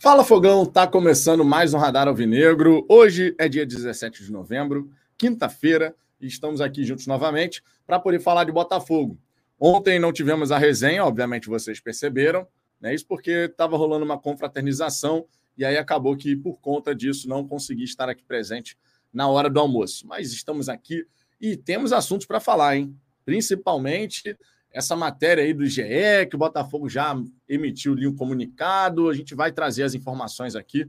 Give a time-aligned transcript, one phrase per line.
[0.00, 2.86] Fala Fogão, tá começando mais um Radar Alvinegro.
[2.88, 8.44] Hoje é dia 17 de novembro, quinta-feira, e estamos aqui juntos novamente para poder falar
[8.44, 9.18] de Botafogo.
[9.58, 12.46] Ontem não tivemos a resenha, obviamente vocês perceberam,
[12.80, 12.94] né?
[12.94, 15.26] Isso porque estava rolando uma confraternização
[15.56, 18.78] e aí acabou que por conta disso não consegui estar aqui presente
[19.12, 20.06] na hora do almoço.
[20.06, 21.04] Mas estamos aqui
[21.40, 22.94] e temos assuntos para falar, hein?
[23.24, 24.38] Principalmente
[24.72, 27.14] essa matéria aí do GE, que o Botafogo já
[27.48, 29.08] emitiu ali um comunicado.
[29.08, 30.88] A gente vai trazer as informações aqui,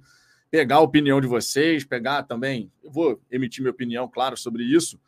[0.52, 2.71] pegar a opinião de vocês, pegar também.
[2.83, 5.00] Eu vou emitir minha opinião, claro, sobre isso.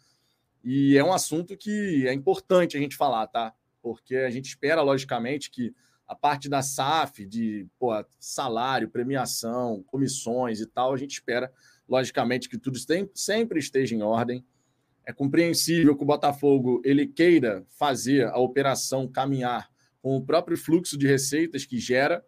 [0.64, 3.54] E é um assunto que é importante a gente falar, tá?
[3.82, 5.74] Porque a gente espera, logicamente, que
[6.08, 11.52] a parte da SAF, de pô, salário, premiação, comissões e tal, a gente espera,
[11.88, 12.78] logicamente, que tudo
[13.16, 14.46] sempre esteja em ordem
[15.06, 19.70] é compreensível que o Botafogo ele queira fazer a operação caminhar
[20.02, 22.24] com o próprio fluxo de receitas que gera,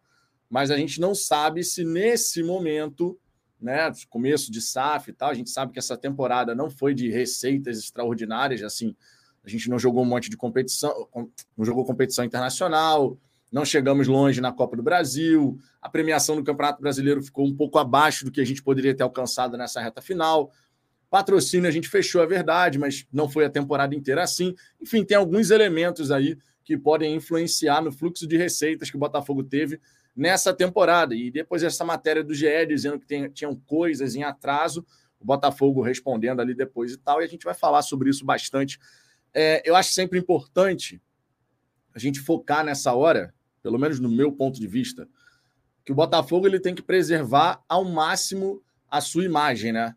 [0.50, 3.18] mas a gente não sabe se nesse momento,
[3.60, 7.10] né, começo de SAF e tal, a gente sabe que essa temporada não foi de
[7.10, 8.96] receitas extraordinárias, assim,
[9.44, 11.08] a gente não jogou um monte de competição,
[11.58, 13.18] não jogou competição internacional,
[13.52, 17.78] não chegamos longe na Copa do Brasil, a premiação do Campeonato Brasileiro ficou um pouco
[17.78, 20.52] abaixo do que a gente poderia ter alcançado nessa reta final.
[21.14, 24.56] Patrocínio a gente fechou, é verdade, mas não foi a temporada inteira assim.
[24.82, 29.44] Enfim, tem alguns elementos aí que podem influenciar no fluxo de receitas que o Botafogo
[29.44, 29.80] teve
[30.16, 31.14] nessa temporada.
[31.14, 34.84] E depois essa matéria do GE dizendo que tem, tinham coisas em atraso,
[35.20, 38.80] o Botafogo respondendo ali depois e tal, e a gente vai falar sobre isso bastante.
[39.36, 41.00] É, eu acho sempre importante
[41.94, 45.08] a gente focar nessa hora, pelo menos no meu ponto de vista,
[45.86, 49.96] que o Botafogo ele tem que preservar ao máximo a sua imagem, né?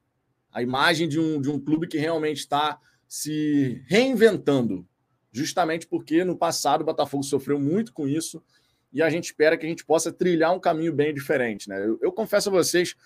[0.56, 4.88] A imagem de um, de um clube que realmente está se reinventando,
[5.30, 8.42] justamente porque no passado o Botafogo sofreu muito com isso
[8.90, 11.68] e a gente espera que a gente possa trilhar um caminho bem diferente.
[11.68, 11.78] Né?
[11.86, 12.96] Eu, eu confesso a vocês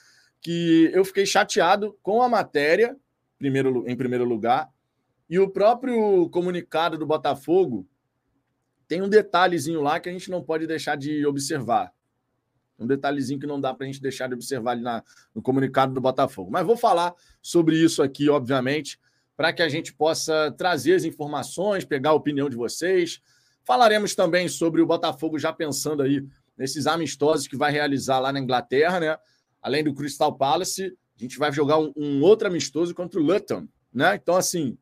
[0.41, 2.97] que eu fiquei chateado com a matéria,
[3.37, 4.71] primeiro, em primeiro lugar,
[5.29, 7.85] e o próprio comunicado do Botafogo
[8.87, 11.93] tem um detalhezinho lá que a gente não pode deixar de observar.
[12.81, 15.05] Um detalhezinho que não dá para a gente deixar de observar ali na,
[15.35, 16.51] no comunicado do Botafogo.
[16.51, 18.99] Mas vou falar sobre isso aqui, obviamente,
[19.37, 23.21] para que a gente possa trazer as informações, pegar a opinião de vocês.
[23.65, 26.27] Falaremos também sobre o Botafogo já pensando aí
[26.57, 29.17] nesses amistosos que vai realizar lá na Inglaterra, né?
[29.63, 33.69] Além do Crystal Palace, a gente vai jogar um, um outro amistoso contra o Luton,
[33.93, 34.15] né?
[34.15, 34.77] Então, assim,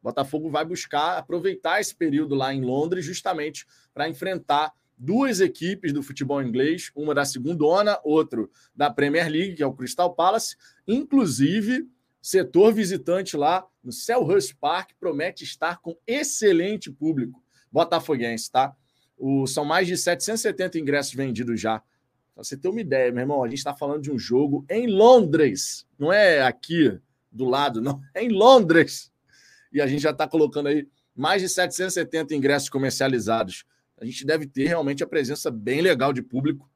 [0.00, 4.72] o Botafogo vai buscar aproveitar esse período lá em Londres justamente para enfrentar
[5.04, 9.66] duas equipes do futebol inglês, uma da segunda ona, outro da Premier League, que é
[9.66, 10.56] o Crystal Palace.
[10.88, 11.86] Inclusive,
[12.22, 18.74] setor visitante lá no Selhurst Park promete estar com excelente público botafoguense, tá?
[19.18, 21.80] O, são mais de 770 ingressos vendidos já.
[22.34, 24.86] Pra você ter uma ideia, meu irmão, a gente está falando de um jogo em
[24.86, 26.98] Londres, não é aqui
[27.30, 29.12] do lado, não, é em Londres.
[29.72, 33.64] E a gente já está colocando aí mais de 770 ingressos comercializados
[33.98, 36.70] a gente deve ter realmente a presença bem legal de público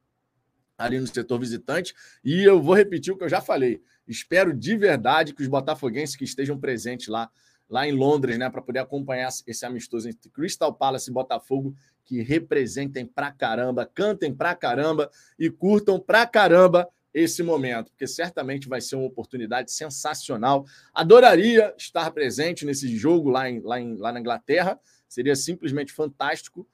[0.77, 1.93] ali no setor visitante.
[2.23, 3.81] E eu vou repetir o que eu já falei.
[4.07, 7.29] Espero de verdade que os botafoguenses que estejam presentes lá,
[7.69, 11.75] lá em Londres, né, para poder acompanhar esse amistoso entre Crystal Palace e Botafogo,
[12.05, 18.67] que representem pra caramba, cantem pra caramba e curtam pra caramba esse momento, porque certamente
[18.69, 20.65] vai ser uma oportunidade sensacional.
[20.93, 26.67] Adoraria estar presente nesse jogo lá, em, lá, em, lá na Inglaterra, seria simplesmente fantástico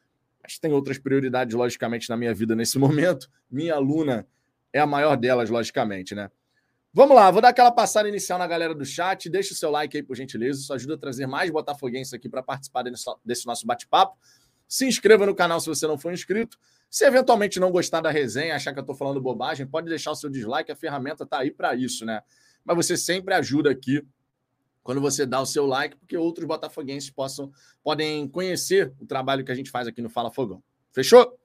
[0.60, 3.30] tem outras prioridades, logicamente, na minha vida nesse momento.
[3.50, 4.28] Minha aluna
[4.72, 6.30] é a maior delas, logicamente, né?
[6.94, 9.30] Vamos lá, vou dar aquela passada inicial na galera do chat.
[9.30, 10.62] Deixa o seu like aí, por gentileza.
[10.62, 14.18] Isso ajuda a trazer mais botafoguenses aqui para participar desse nosso bate-papo.
[14.66, 16.58] Se inscreva no canal se você não for inscrito.
[16.90, 20.16] Se eventualmente não gostar da resenha, achar que eu estou falando bobagem, pode deixar o
[20.16, 20.72] seu dislike.
[20.72, 22.22] A ferramenta está aí para isso, né?
[22.64, 24.02] Mas você sempre ajuda aqui
[24.86, 27.52] quando você dá o seu like, porque outros botafoguenses possam,
[27.84, 30.64] podem conhecer o trabalho que a gente faz aqui no Fala Fogão.
[30.94, 31.40] Fechou?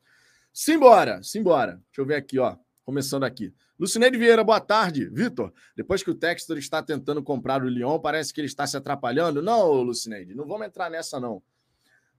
[0.52, 1.80] Simbora, simbora.
[1.86, 2.58] Deixa eu ver aqui, ó.
[2.84, 3.50] Começando aqui.
[3.78, 5.08] Lucineide Vieira, boa tarde.
[5.08, 8.76] Vitor, depois que o Textor está tentando comprar o Lyon, parece que ele está se
[8.76, 9.40] atrapalhando.
[9.40, 11.42] Não, Lucineide, não vamos entrar nessa, não.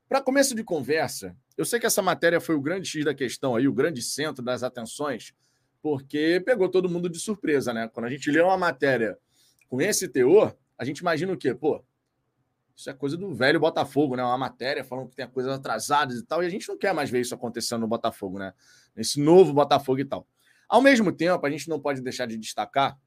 [0.09, 3.55] Para começo de conversa, eu sei que essa matéria foi o grande X da questão
[3.55, 5.35] aí, o grande centro das atenções,
[5.83, 7.87] porque pegou todo mundo de surpresa, né?
[7.93, 9.19] Quando a gente lê uma matéria
[9.69, 11.53] com esse teor, a gente imagina o quê?
[11.53, 11.85] Pô,
[12.75, 14.23] isso é coisa do velho Botafogo, né?
[14.23, 17.07] Uma matéria falando que tem coisas atrasadas e tal, e a gente não quer mais
[17.07, 18.51] ver isso acontecendo no Botafogo, né?
[18.95, 20.27] Nesse novo Botafogo e tal.
[20.67, 22.97] Ao mesmo tempo, a gente não pode deixar de destacar,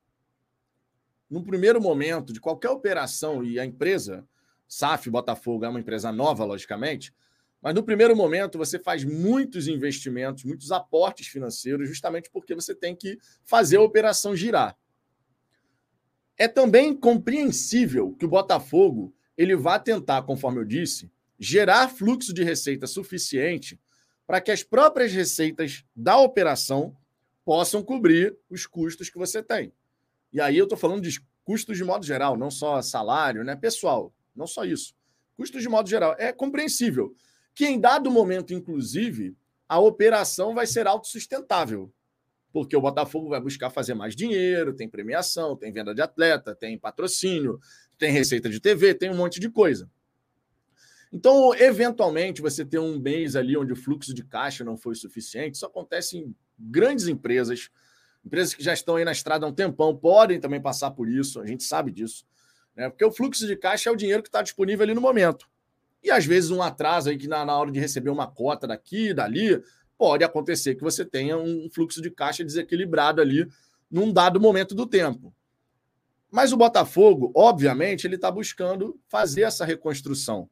[1.28, 4.24] no primeiro momento de qualquer operação, e a empresa,
[4.68, 7.12] SAF Botafogo, é uma empresa nova, logicamente,
[7.60, 12.94] Mas no primeiro momento você faz muitos investimentos, muitos aportes financeiros, justamente porque você tem
[12.94, 14.76] que fazer a operação girar.
[16.36, 22.42] É também compreensível que o Botafogo ele vá tentar, conforme eu disse, gerar fluxo de
[22.42, 23.78] receita suficiente
[24.26, 26.96] para que as próprias receitas da operação
[27.44, 29.72] possam cobrir os custos que você tem.
[30.32, 33.54] E aí eu estou falando de custos de modo geral, não só salário, né?
[33.54, 34.94] Pessoal, não só isso.
[35.36, 36.14] Custos de modo geral.
[36.18, 37.14] É compreensível
[37.54, 39.36] que em dado momento, inclusive,
[39.68, 41.92] a operação vai ser autossustentável.
[42.54, 46.78] Porque o Botafogo vai buscar fazer mais dinheiro, tem premiação, tem venda de atleta, tem
[46.78, 47.58] patrocínio,
[47.98, 49.90] tem receita de TV, tem um monte de coisa.
[51.12, 55.56] Então, eventualmente, você ter um mês ali onde o fluxo de caixa não foi suficiente,
[55.56, 57.70] isso acontece em grandes empresas,
[58.24, 61.40] empresas que já estão aí na estrada há um tempão, podem também passar por isso,
[61.40, 62.24] a gente sabe disso.
[62.76, 62.88] Né?
[62.88, 65.50] Porque o fluxo de caixa é o dinheiro que está disponível ali no momento.
[66.04, 69.12] E às vezes um atraso aí que na, na hora de receber uma cota daqui,
[69.12, 69.60] dali,
[70.04, 73.48] pode acontecer que você tenha um fluxo de caixa desequilibrado ali
[73.90, 75.34] num dado momento do tempo.
[76.30, 80.46] Mas o Botafogo, obviamente, ele está buscando fazer essa reconstrução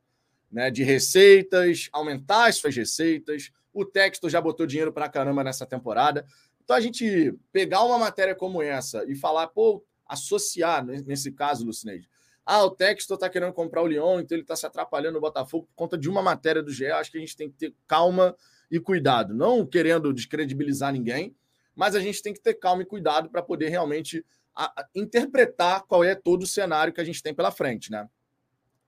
[0.50, 3.50] né, de receitas, aumentar as suas receitas.
[3.75, 6.25] O Texto já botou dinheiro para caramba nessa temporada.
[6.64, 12.08] Então a gente pegar uma matéria como essa e falar, pô, associar, nesse caso, Lucineide,
[12.46, 15.66] ah, o Texto está querendo comprar o Lyon, então ele está se atrapalhando no Botafogo
[15.66, 16.87] por conta de uma matéria do GE.
[16.87, 18.34] Acho que a gente tem que ter calma
[18.72, 21.36] e cuidado, não querendo descredibilizar ninguém,
[21.76, 24.24] mas a gente tem que ter calma e cuidado para poder realmente
[24.56, 28.08] a, a, interpretar qual é todo o cenário que a gente tem pela frente, né?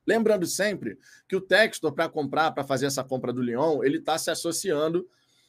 [0.06, 0.98] Lembrando sempre
[1.28, 5.06] que o Textor, para comprar, para fazer essa compra do Lyon, ele está se associando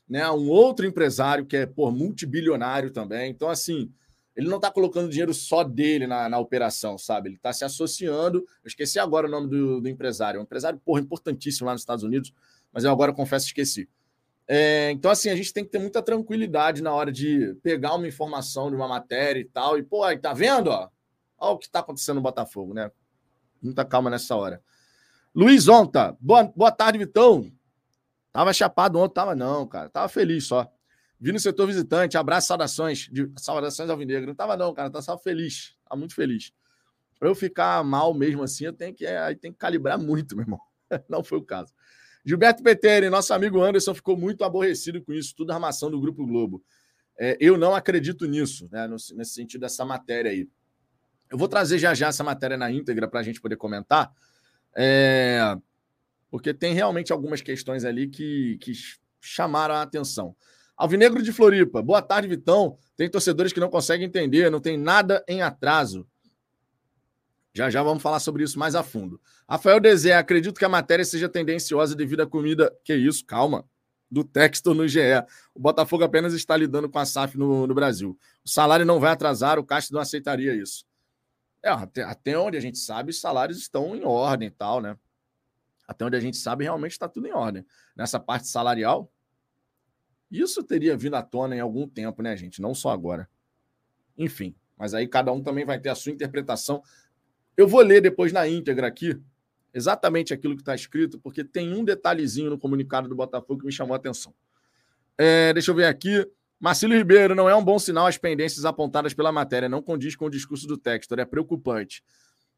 [0.07, 3.31] né, a um outro empresário que é por multibilionário também.
[3.31, 3.91] Então, assim,
[4.35, 7.29] ele não está colocando dinheiro só dele na, na operação, sabe?
[7.29, 8.39] Ele está se associando.
[8.39, 10.37] Eu esqueci agora o nome do, do empresário.
[10.37, 12.33] É um empresário, porra, importantíssimo lá nos Estados Unidos,
[12.71, 13.89] mas eu agora confesso esqueci.
[14.47, 18.07] É, então, assim, a gente tem que ter muita tranquilidade na hora de pegar uma
[18.07, 20.69] informação de uma matéria e tal, e, pô, aí, tá vendo?
[20.69, 20.89] Ó,
[21.39, 22.91] olha o que está acontecendo no Botafogo, né?
[23.61, 24.61] Muita calma nessa hora.
[25.33, 27.51] Luiz Onta, boa, boa tarde, Vitão.
[28.31, 29.89] Tava chapado ontem, tava não, cara.
[29.89, 30.69] Tava feliz só.
[31.19, 33.07] Vi no setor visitante, abraço, saudações.
[33.11, 34.27] De, saudações ao Vinegro.
[34.27, 34.89] Não tava não, cara.
[34.89, 35.75] Tava só feliz.
[35.87, 36.51] Tava muito feliz.
[37.17, 40.35] Para eu ficar mal mesmo assim, eu tenho que, é, aí tem que calibrar muito,
[40.35, 40.59] meu irmão.
[41.09, 41.73] Não foi o caso.
[42.25, 46.63] Gilberto Peteri, nosso amigo Anderson, ficou muito aborrecido com isso, tudo armação do Grupo Globo.
[47.17, 50.49] É, eu não acredito nisso, né, nesse sentido dessa matéria aí.
[51.31, 54.11] Eu vou trazer já já essa matéria na íntegra para a gente poder comentar,
[54.75, 55.55] é...
[56.29, 58.73] porque tem realmente algumas questões ali que, que
[59.21, 60.35] chamaram a atenção.
[60.75, 62.77] Alvinegro de Floripa, boa tarde, Vitão.
[62.97, 66.05] Tem torcedores que não conseguem entender, não tem nada em atraso.
[67.55, 69.19] Já já vamos falar sobre isso mais a fundo.
[69.47, 72.69] Rafael Dezé, acredito que a matéria seja tendenciosa devido à comida.
[72.83, 73.65] Que isso, calma.
[74.11, 74.99] Do texto no GE.
[75.53, 78.19] O Botafogo apenas está lidando com a SAF no, no Brasil.
[78.43, 80.85] O salário não vai atrasar, o Castro não aceitaria isso.
[81.63, 84.97] É, até, até onde a gente sabe, os salários estão em ordem e tal, né?
[85.87, 87.65] Até onde a gente sabe, realmente está tudo em ordem.
[87.95, 89.09] Nessa parte salarial,
[90.29, 92.61] isso teria vindo à tona em algum tempo, né, gente?
[92.61, 93.29] Não só agora.
[94.17, 96.83] Enfim, mas aí cada um também vai ter a sua interpretação.
[97.57, 99.19] Eu vou ler depois na íntegra aqui
[99.73, 103.71] exatamente aquilo que está escrito, porque tem um detalhezinho no comunicado do Botafogo que me
[103.73, 104.33] chamou a atenção.
[105.17, 106.25] É, deixa eu ver aqui.
[106.57, 110.25] Marcelo Ribeiro, não é um bom sinal as pendências apontadas pela matéria, não condiz com
[110.25, 112.01] o discurso do Textor, é preocupante.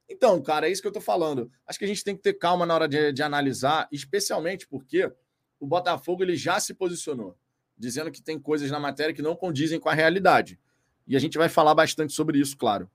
[0.08, 1.51] Então, cara, é isso que eu tô falando.
[1.66, 5.12] Acho que a gente tem que ter calma na hora de, de analisar, especialmente porque
[5.60, 7.36] o Botafogo ele já se posicionou,
[7.75, 10.60] dizendo que tem coisas na matéria que não condizem com a realidade.
[11.08, 12.89] E a gente vai falar bastante sobre isso, claro.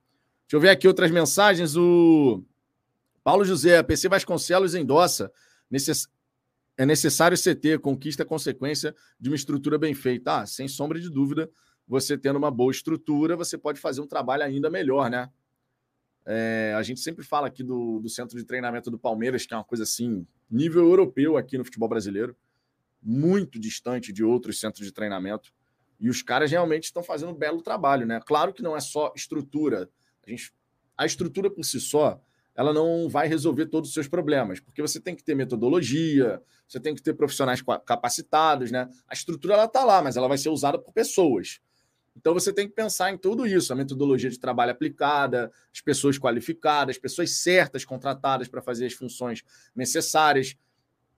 [0.52, 1.78] Deixa eu ver aqui outras mensagens.
[1.78, 2.44] O
[3.25, 5.32] Paulo José, PC Vasconcelos endossa.
[5.71, 6.06] Necess
[6.76, 10.40] é necessário CT, conquista consequência de uma estrutura bem feita.
[10.42, 11.50] Ah, sem sombra de dúvida,
[11.88, 15.30] você tendo uma boa estrutura, você pode fazer um trabalho ainda melhor, né?
[16.26, 19.56] É, a gente sempre fala aqui do, do centro de treinamento do Palmeiras, que é
[19.56, 22.37] uma coisa assim, nível europeu aqui no futebol brasileiro,
[23.02, 25.50] muito distante de outros centros de treinamento.
[25.99, 28.21] E os caras realmente estão fazendo um belo trabalho, né?
[28.26, 29.88] Claro que não é só estrutura.
[30.26, 30.52] A, gente,
[30.96, 32.20] a estrutura por si só,
[32.54, 36.78] ela não vai resolver todos os seus problemas, porque você tem que ter metodologia, você
[36.78, 38.88] tem que ter profissionais capacitados, né?
[39.08, 41.60] A estrutura ela está lá, mas ela vai ser usada por pessoas.
[42.14, 46.18] Então você tem que pensar em tudo isso, a metodologia de trabalho aplicada, as pessoas
[46.18, 49.42] qualificadas, as pessoas certas contratadas para fazer as funções
[49.74, 50.54] necessárias.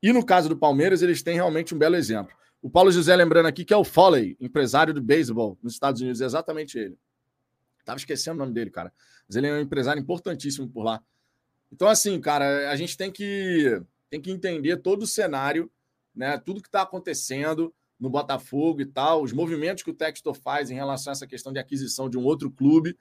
[0.00, 2.34] E no caso do Palmeiras, eles têm realmente um belo exemplo.
[2.62, 6.20] O Paulo José lembrando aqui que é o Foley, empresário do beisebol nos Estados Unidos,
[6.20, 6.96] é exatamente ele.
[7.84, 8.92] Tava esquecendo o nome dele, cara.
[9.26, 11.02] Mas ele é um empresário importantíssimo por lá.
[11.72, 15.70] Então, assim, cara, a gente tem que, tem que entender todo o cenário
[16.14, 16.38] né?
[16.38, 20.74] Tudo que está acontecendo no Botafogo e tal, os movimentos que o Textor faz em
[20.74, 22.96] relação a essa questão de aquisição de um outro clube,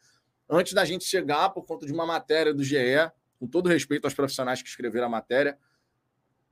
[0.50, 2.78] antes da gente chegar por conta de uma matéria do GE,
[3.40, 5.58] com todo respeito aos profissionais que escreveram a matéria,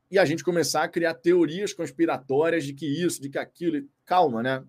[0.09, 3.87] e a gente começar a criar teorias conspiratórias de que isso, de que aquilo.
[4.03, 4.61] Calma, né?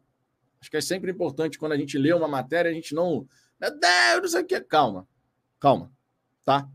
[0.61, 3.27] Acho que é sempre importante quando a gente lê uma matéria, a gente não.
[3.63, 4.61] Meu Deus, não sei o que.
[4.63, 5.07] Calma.
[5.61, 5.93] Calma.
[6.45, 6.69] Tá?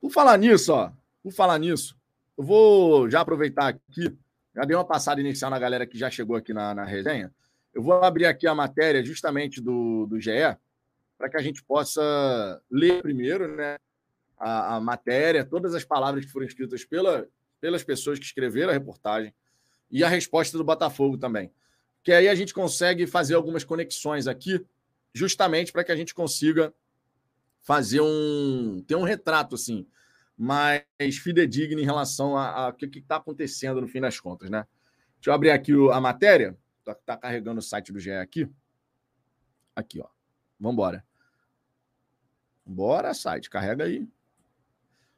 [0.00, 0.92] Por falar nisso, ó.
[1.24, 1.98] Por falar nisso,
[2.38, 4.16] eu vou já aproveitar aqui.
[4.54, 7.34] Já dei uma passada inicial na galera que já chegou aqui na, na resenha.
[7.74, 10.56] Eu vou abrir aqui a matéria justamente do, do GE,
[11.18, 13.76] para que a gente possa ler primeiro né,
[14.38, 17.26] a, a, matéria, todas as palavras que foram escritas pela,
[17.60, 19.34] pelas pessoas que escreveram a reportagem
[19.90, 21.50] e a resposta do Botafogo também.
[22.04, 24.64] Que aí a gente consegue fazer algumas conexões aqui,
[25.14, 26.74] justamente para que a gente consiga
[27.62, 29.86] fazer um ter um retrato assim
[30.36, 30.84] mais
[31.22, 34.66] fidedigno em relação ao que está acontecendo no fim das contas, né?
[35.14, 36.56] Deixa eu abrir aqui a matéria.
[36.78, 38.48] Está tá carregando o site do GE aqui.
[39.74, 40.08] Aqui, ó.
[40.60, 41.04] Vamos embora.
[42.64, 43.48] Bora, site.
[43.48, 44.06] Carrega aí.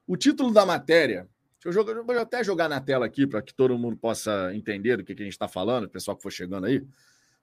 [0.07, 1.29] O título da matéria
[1.59, 4.97] Deixa eu, jogar, vou até jogar na tela aqui para que todo mundo possa entender
[4.97, 6.87] do que, que a gente está falando, o pessoal que for chegando aí.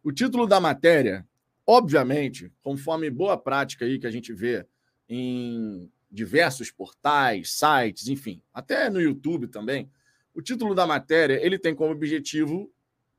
[0.02, 1.28] O título da matéria,
[1.66, 4.66] obviamente, conforme boa prática aí que a gente vê
[5.10, 9.90] em diversos portais, sites, enfim, até no YouTube também,
[10.34, 12.72] o título da matéria ele tem como objetivo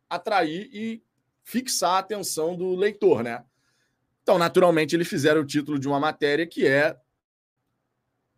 [0.09, 1.03] atrair e
[1.43, 3.45] fixar a atenção do leitor, né?
[4.23, 6.97] Então, naturalmente, eles fizeram o título de uma matéria que é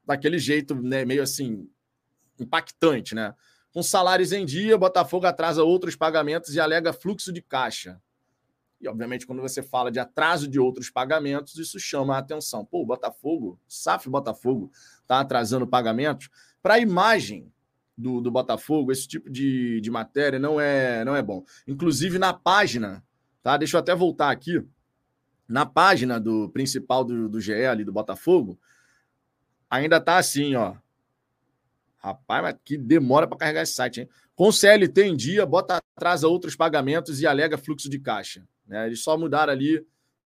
[0.04, 1.68] daquele jeito, né, meio assim,
[2.38, 3.34] impactante, né?
[3.72, 8.00] Com salários em dia, Botafogo atrasa outros pagamentos e alega fluxo de caixa.
[8.80, 12.64] E, obviamente, quando você fala de atraso de outros pagamentos, isso chama a atenção.
[12.64, 14.70] Pô, o Botafogo, SAF Botafogo,
[15.00, 16.30] está atrasando pagamentos.
[16.62, 17.52] Para a imagem
[17.96, 21.44] do, do Botafogo, esse tipo de, de matéria não é, não é bom.
[21.66, 23.04] Inclusive, na página,
[23.42, 23.56] tá?
[23.56, 24.64] Deixa eu até voltar aqui.
[25.48, 28.58] Na página do principal do, do GE ali do Botafogo,
[29.68, 30.76] ainda tá assim, ó.
[31.96, 34.08] Rapaz, mas que demora para carregar esse site, hein?
[34.36, 38.46] Com CLT em dia, bota atrás a outros pagamentos e alega fluxo de caixa.
[38.68, 38.86] Né?
[38.86, 39.84] Eles só mudaram ali,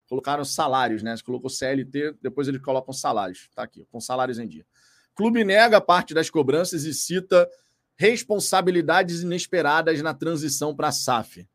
[0.08, 1.16] colocaram salários, né?
[1.16, 3.48] Você colocou CLT, depois eles colocam salários.
[3.54, 4.66] Tá aqui, com salários em dia.
[5.14, 7.48] Clube nega parte das cobranças e cita
[7.96, 11.46] responsabilidades inesperadas na transição para a SAF.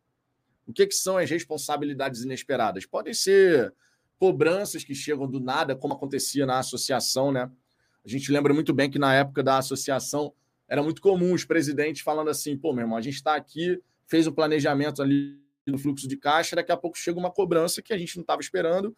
[0.68, 2.86] O que, que são as responsabilidades inesperadas?
[2.86, 3.74] Podem ser
[4.20, 7.52] cobranças que chegam do nada, como acontecia na associação, né?
[8.06, 10.34] A gente lembra muito bem que na época da associação
[10.68, 14.28] era muito comum os presidentes falando assim: pô, meu irmão, a gente está aqui, fez
[14.28, 17.98] um planejamento ali do fluxo de caixa, daqui a pouco chega uma cobrança que a
[17.98, 18.96] gente não estava esperando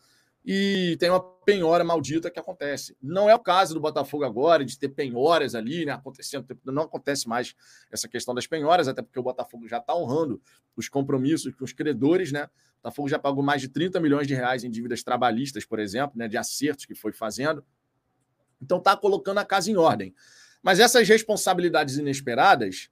[0.49, 2.95] e tem uma penhora maldita que acontece.
[3.01, 7.27] Não é o caso do Botafogo agora, de ter penhoras ali, né, acontecendo, não acontece
[7.27, 7.53] mais
[7.91, 10.41] essa questão das penhoras, até porque o Botafogo já está honrando
[10.75, 12.45] os compromissos com os credores, né?
[12.45, 16.17] O Botafogo já pagou mais de 30 milhões de reais em dívidas trabalhistas, por exemplo,
[16.17, 17.61] né, de acertos que foi fazendo.
[18.61, 20.15] Então está colocando a casa em ordem.
[20.63, 22.89] Mas essas responsabilidades inesperadas,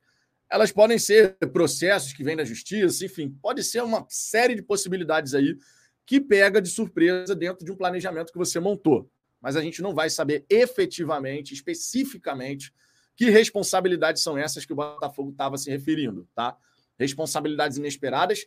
[0.50, 5.34] elas podem ser processos que vêm da justiça, enfim, pode ser uma série de possibilidades
[5.34, 5.58] aí
[6.06, 9.10] que pega de surpresa dentro de um planejamento que você montou.
[9.42, 12.74] Mas a gente não vai saber efetivamente, especificamente,
[13.16, 16.56] que responsabilidades são essas que o Botafogo estava se referindo, tá?
[16.98, 18.46] Responsabilidades inesperadas.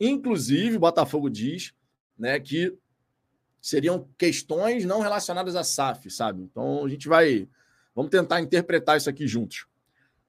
[0.00, 1.72] Inclusive, o Botafogo diz
[2.18, 2.76] né, que
[3.60, 6.42] seriam questões não relacionadas à SAF, sabe?
[6.42, 7.48] Então a gente vai.
[7.94, 9.66] Vamos tentar interpretar isso aqui juntos.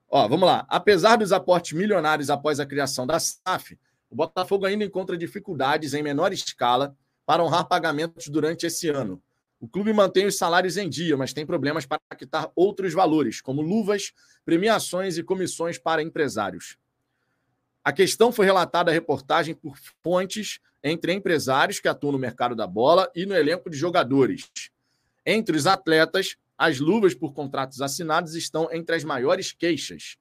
[0.09, 0.65] Ó, vamos lá.
[0.69, 3.77] Apesar dos aportes milionários após a criação da SAF,
[4.09, 6.95] o Botafogo ainda encontra dificuldades em menor escala
[7.25, 9.21] para honrar pagamentos durante esse ano.
[9.59, 13.61] O clube mantém os salários em dia, mas tem problemas para quitar outros valores, como
[13.61, 14.13] luvas,
[14.45, 16.77] premiações e comissões para empresários.
[17.83, 22.67] A questão foi relatada à reportagem por fontes entre empresários que atuam no mercado da
[22.67, 24.49] bola e no elenco de jogadores.
[25.25, 30.17] Entre os atletas, as luvas por contratos assinados estão entre as maiores queixas.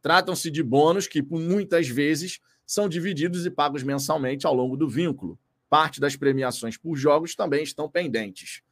[0.00, 4.88] Tratam-se de bônus que, por muitas vezes, são divididos e pagos mensalmente ao longo do
[4.88, 5.38] vínculo.
[5.68, 8.62] Parte das premiações por jogos também estão pendentes.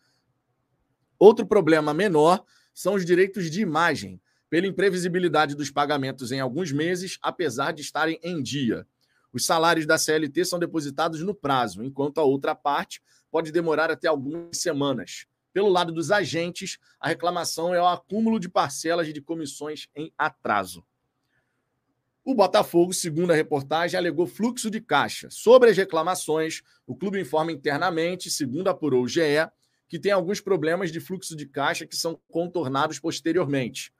[1.19, 7.19] Outro problema menor são os direitos de imagem, pela imprevisibilidade dos pagamentos em alguns meses,
[7.21, 8.87] apesar de estarem em dia.
[9.33, 14.09] Os salários da CLT são depositados no prazo, enquanto a outra parte pode demorar até
[14.09, 15.27] algumas semanas.
[15.59, 20.87] Pelo lado dos agentes, a reclamação é o acúmulo de parcelas de comissões em atraso.
[22.25, 25.29] O Botafogo, segundo a reportagem, alegou fluxo de caixa.
[25.33, 29.50] Sobre as reclamações, o clube informa internamente, segundo apurou o GE,
[29.88, 33.93] que tem alguns problemas de fluxo de caixa que são contornados posteriormente.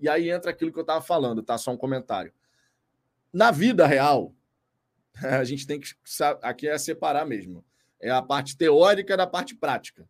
[0.00, 1.56] E aí entra aquilo que eu estava falando, tá?
[1.56, 2.32] Só um comentário.
[3.32, 4.34] Na vida real,
[5.22, 5.88] a gente tem que
[6.42, 7.64] aqui é separar mesmo.
[8.00, 10.04] É a parte teórica da parte prática.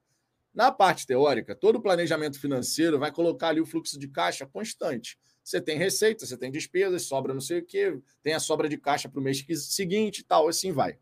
[0.56, 5.18] Na parte teórica, todo planejamento financeiro vai colocar ali o fluxo de caixa constante.
[5.44, 8.78] Você tem receita, você tem despesas, sobra não sei o quê, tem a sobra de
[8.78, 10.98] caixa para o mês seguinte e tal, assim vai.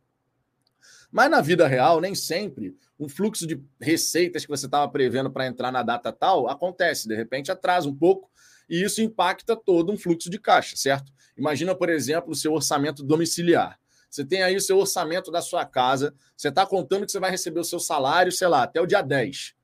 [1.09, 5.47] Mas na vida real, nem sempre um fluxo de receitas que você estava prevendo para
[5.47, 7.07] entrar na data tal acontece.
[7.07, 8.29] De repente atrasa um pouco
[8.69, 11.13] e isso impacta todo um fluxo de caixa, certo?
[11.39, 13.79] Imagina, por exemplo, o seu orçamento domiciliar.
[14.15, 17.33] Você tem aí o seu orçamento da sua casa, você está contando que você vai
[17.33, 19.57] receber o seu salário, sei lá, até o dia 10.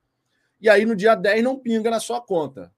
[0.60, 2.72] E aí no dia 10 não pinga na sua conta.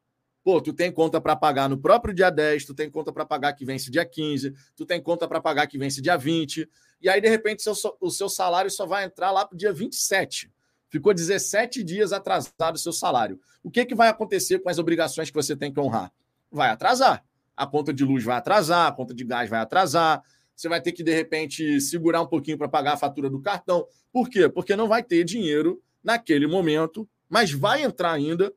[0.45, 3.55] Pô, tu tem conta para pagar no próprio dia 10, tu tem conta para pagar
[3.55, 6.69] que vence dia 15, tu tem conta para pagar que vence dia 20,
[7.01, 9.73] e aí de repente seu, o seu salário só vai entrar lá para o dia
[9.73, 10.53] 27.
[10.91, 13.41] Ficou 17 dias atrasado o seu salário.
[13.63, 16.13] O que, que vai acontecer com as obrigações que você tem que honrar?
[16.51, 17.25] Vai atrasar.
[17.57, 20.23] A conta de luz vai atrasar, a conta de gás vai atrasar,
[20.63, 23.85] você vai ter que, de repente, segurar um pouquinho para pagar a fatura do cartão.
[24.13, 24.49] Por quê?
[24.49, 28.55] Porque não vai ter dinheiro naquele momento, mas vai entrar ainda,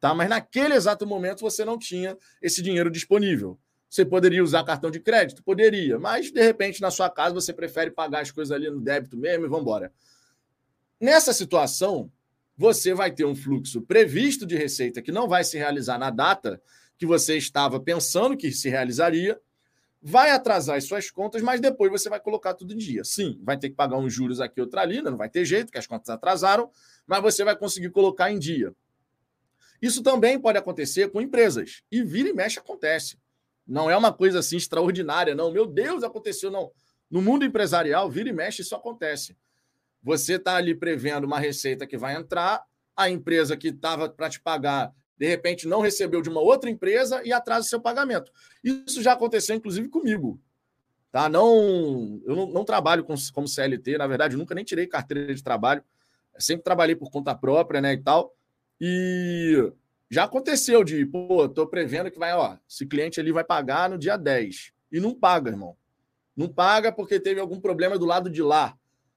[0.00, 0.12] tá?
[0.12, 3.56] Mas naquele exato momento você não tinha esse dinheiro disponível.
[3.88, 5.44] Você poderia usar cartão de crédito?
[5.44, 9.16] Poderia, mas de repente na sua casa você prefere pagar as coisas ali no débito
[9.16, 9.92] mesmo e vamos embora.
[11.00, 12.10] Nessa situação,
[12.56, 16.60] você vai ter um fluxo previsto de receita que não vai se realizar na data
[16.98, 19.40] que você estava pensando que se realizaria,
[20.06, 23.02] vai atrasar as suas contas, mas depois você vai colocar tudo em dia.
[23.04, 25.08] Sim, vai ter que pagar uns juros aqui, outra ali, né?
[25.08, 26.70] não vai ter jeito, que as contas atrasaram,
[27.06, 28.74] mas você vai conseguir colocar em dia.
[29.80, 31.82] Isso também pode acontecer com empresas.
[31.90, 33.18] E vira e mexe acontece.
[33.66, 35.50] Não é uma coisa assim extraordinária, não.
[35.50, 36.70] Meu Deus, aconteceu, não.
[37.10, 39.34] No mundo empresarial, vira e mexe, isso acontece.
[40.02, 42.62] Você está ali prevendo uma receita que vai entrar,
[42.94, 47.22] a empresa que estava para te pagar de repente não recebeu de uma outra empresa
[47.24, 48.32] e atrasa seu pagamento.
[48.62, 50.40] Isso já aconteceu, inclusive, comigo.
[51.12, 51.28] Tá?
[51.28, 55.42] Não, eu não, não trabalho com, como CLT, na verdade, nunca nem tirei carteira de
[55.42, 55.82] trabalho.
[56.38, 57.92] sempre trabalhei por conta própria, né?
[57.92, 58.34] E tal.
[58.80, 59.72] E
[60.10, 63.96] já aconteceu de, pô, tô prevendo que vai, ó, esse cliente ali vai pagar no
[63.96, 64.72] dia 10.
[64.90, 65.76] E não paga, irmão.
[66.36, 68.76] Não paga porque teve algum problema do lado de lá.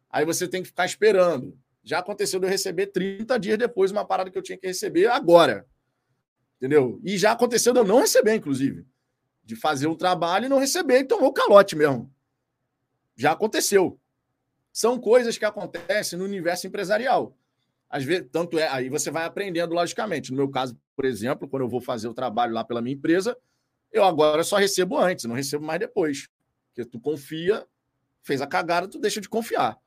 [0.09, 1.57] Aí você tem que ficar esperando.
[1.83, 5.07] Já aconteceu de eu receber 30 dias depois uma parada que eu tinha que receber
[5.07, 5.65] agora.
[6.57, 6.99] Entendeu?
[7.03, 8.85] E já aconteceu de eu não receber, inclusive.
[9.43, 12.11] De fazer um trabalho e não receber e tomou calote mesmo.
[13.15, 13.99] Já aconteceu.
[14.73, 17.37] São coisas que acontecem no universo empresarial.
[17.89, 20.31] Às vezes, tanto é, aí você vai aprendendo logicamente.
[20.31, 23.37] No meu caso, por exemplo, quando eu vou fazer o trabalho lá pela minha empresa,
[23.91, 26.27] eu agora só recebo antes, não recebo mais depois.
[26.67, 27.65] Porque tu confia,
[28.21, 29.77] fez a cagada, tu deixa de confiar.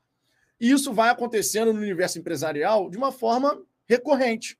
[0.59, 4.60] E isso vai acontecendo no universo empresarial de uma forma recorrente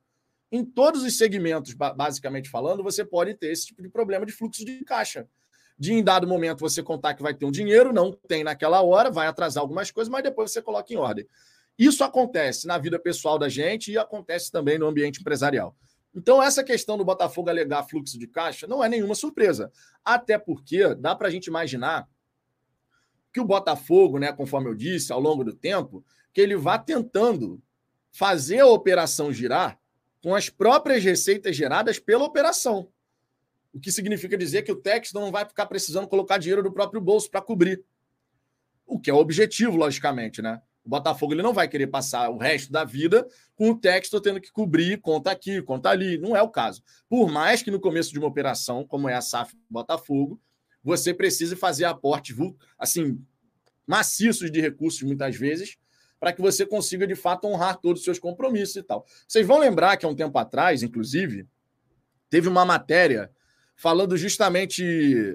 [0.53, 4.65] em todos os segmentos, basicamente falando, você pode ter esse tipo de problema de fluxo
[4.65, 5.29] de caixa.
[5.79, 9.11] De em dado momento você contar que vai ter um dinheiro, não tem naquela hora,
[9.11, 11.27] vai atrasar algumas coisas, mas depois você coloca em ordem.
[11.79, 15.75] Isso acontece na vida pessoal da gente e acontece também no ambiente empresarial.
[16.15, 19.73] Então, essa questão do Botafogo alegar fluxo de caixa não é nenhuma surpresa.
[20.05, 22.07] Até porque dá para a gente imaginar
[23.33, 27.63] que o Botafogo, né, conforme eu disse, ao longo do tempo, que ele vá tentando
[28.11, 29.80] fazer a operação girar
[30.23, 32.89] com as próprias receitas geradas pela operação.
[33.73, 37.01] O que significa dizer que o Texton não vai ficar precisando colocar dinheiro do próprio
[37.01, 37.83] bolso para cobrir.
[38.87, 40.61] O que é o objetivo, logicamente, né?
[40.85, 44.41] O Botafogo ele não vai querer passar o resto da vida com o Texton tendo
[44.41, 46.19] que cobrir conta aqui, conta ali.
[46.19, 46.83] Não é o caso.
[47.09, 50.41] Por mais que no começo de uma operação, como é a SAF Botafogo,
[50.83, 52.37] você precise fazer aportes
[52.79, 53.23] assim,
[53.87, 55.77] maciços de recursos muitas vezes
[56.21, 59.07] para que você consiga, de fato, honrar todos os seus compromissos e tal.
[59.27, 61.49] Vocês vão lembrar que há um tempo atrás, inclusive,
[62.29, 63.31] teve uma matéria
[63.75, 64.85] falando justamente.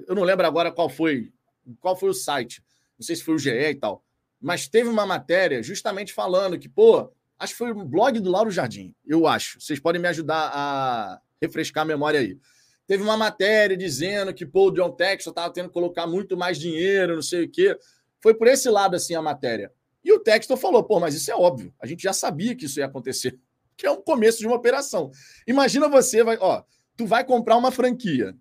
[0.06, 1.32] Eu não lembro agora qual foi,
[1.80, 2.62] qual foi o site,
[2.96, 4.04] não sei se foi o GE e tal,
[4.40, 8.50] mas teve uma matéria justamente falando que, pô, acho que foi o blog do Lauro
[8.50, 9.60] Jardim, eu acho.
[9.60, 12.38] Vocês podem me ajudar a refrescar a memória aí.
[12.86, 16.56] Teve uma matéria dizendo que pô, o John Texel estava tendo que colocar muito mais
[16.58, 17.76] dinheiro, não sei o quê.
[18.20, 19.72] Foi por esse lado assim a matéria.
[20.06, 21.74] E o Textor falou: pô, mas isso é óbvio.
[21.82, 23.38] A gente já sabia que isso ia acontecer.
[23.78, 25.10] Que é o começo de uma operação.
[25.46, 26.62] Imagina você, vai, ó,
[26.96, 28.34] tu vai comprar uma franquia.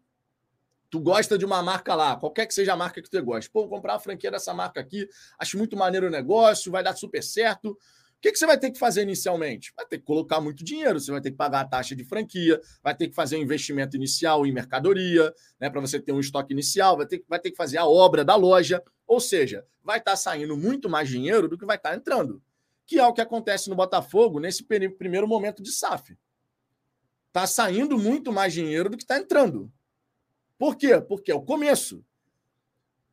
[0.89, 3.51] Tu gosta de uma marca lá, qualquer que seja a marca que tu gosta.
[3.51, 5.06] Pô, vou comprar a franquia dessa marca aqui,
[5.38, 7.71] acho muito maneiro o negócio, vai dar super certo.
[7.71, 7.78] O
[8.21, 9.73] que, que você vai ter que fazer inicialmente?
[9.75, 12.62] Vai ter que colocar muito dinheiro, você vai ter que pagar a taxa de franquia,
[12.82, 16.54] vai ter que fazer um investimento inicial em mercadoria, né, para você ter um estoque
[16.54, 18.82] inicial, vai ter, vai ter que fazer a obra da loja.
[19.07, 22.41] Ou seja, vai estar tá saindo muito mais dinheiro do que vai estar tá entrando.
[22.85, 26.17] Que é o que acontece no Botafogo nesse primeiro momento de SAF.
[27.27, 29.71] Está saindo muito mais dinheiro do que está entrando.
[30.57, 31.01] Por quê?
[31.01, 32.03] Porque é o começo.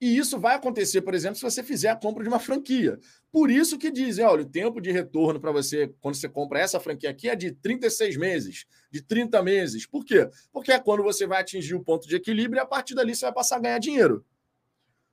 [0.03, 2.99] E isso vai acontecer, por exemplo, se você fizer a compra de uma franquia.
[3.31, 6.81] Por isso que dizem, olha, o tempo de retorno para você, quando você compra essa
[6.81, 9.87] franquia aqui, é de 36 meses, de 30 meses.
[9.87, 10.29] Por quê?
[10.51, 13.27] Porque é quando você vai atingir o ponto de equilíbrio e a partir dali você
[13.27, 14.25] vai passar a ganhar dinheiro.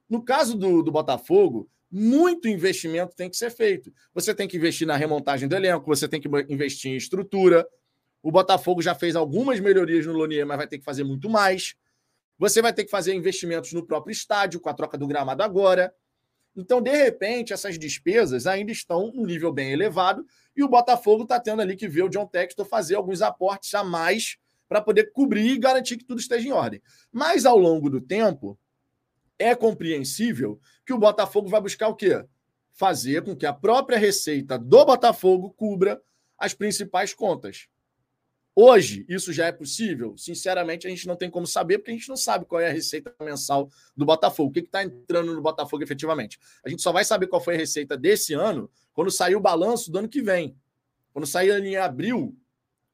[0.10, 3.94] No caso do, do Botafogo, muito investimento tem que ser feito.
[4.14, 7.68] Você tem que investir na remontagem do elenco, você tem que investir em estrutura.
[8.22, 11.76] O Botafogo já fez algumas melhorias no Lonier, mas vai ter que fazer muito mais.
[12.38, 15.94] Você vai ter que fazer investimentos no próprio estádio, com a troca do gramado agora.
[16.56, 21.40] Então, de repente, essas despesas ainda estão num nível bem elevado e o Botafogo está
[21.40, 25.52] tendo ali que ver o John Textor fazer alguns aportes a mais para poder cobrir
[25.52, 26.82] e garantir que tudo esteja em ordem.
[27.12, 28.60] Mas, ao longo do tempo,
[29.40, 32.24] é compreensível que o Botafogo vai buscar o quê?
[32.74, 36.02] Fazer com que a própria receita do Botafogo cubra
[36.38, 37.68] as principais contas.
[38.56, 40.18] Hoje, isso já é possível?
[40.18, 42.74] Sinceramente, a gente não tem como saber, porque a gente não sabe qual é a
[42.74, 46.38] receita mensal do Botafogo, o que está entrando no Botafogo efetivamente.
[46.64, 49.90] A gente só vai saber qual foi a receita desse ano quando sair o balanço
[49.90, 50.58] do ano que vem.
[51.14, 52.36] Quando sair em abril,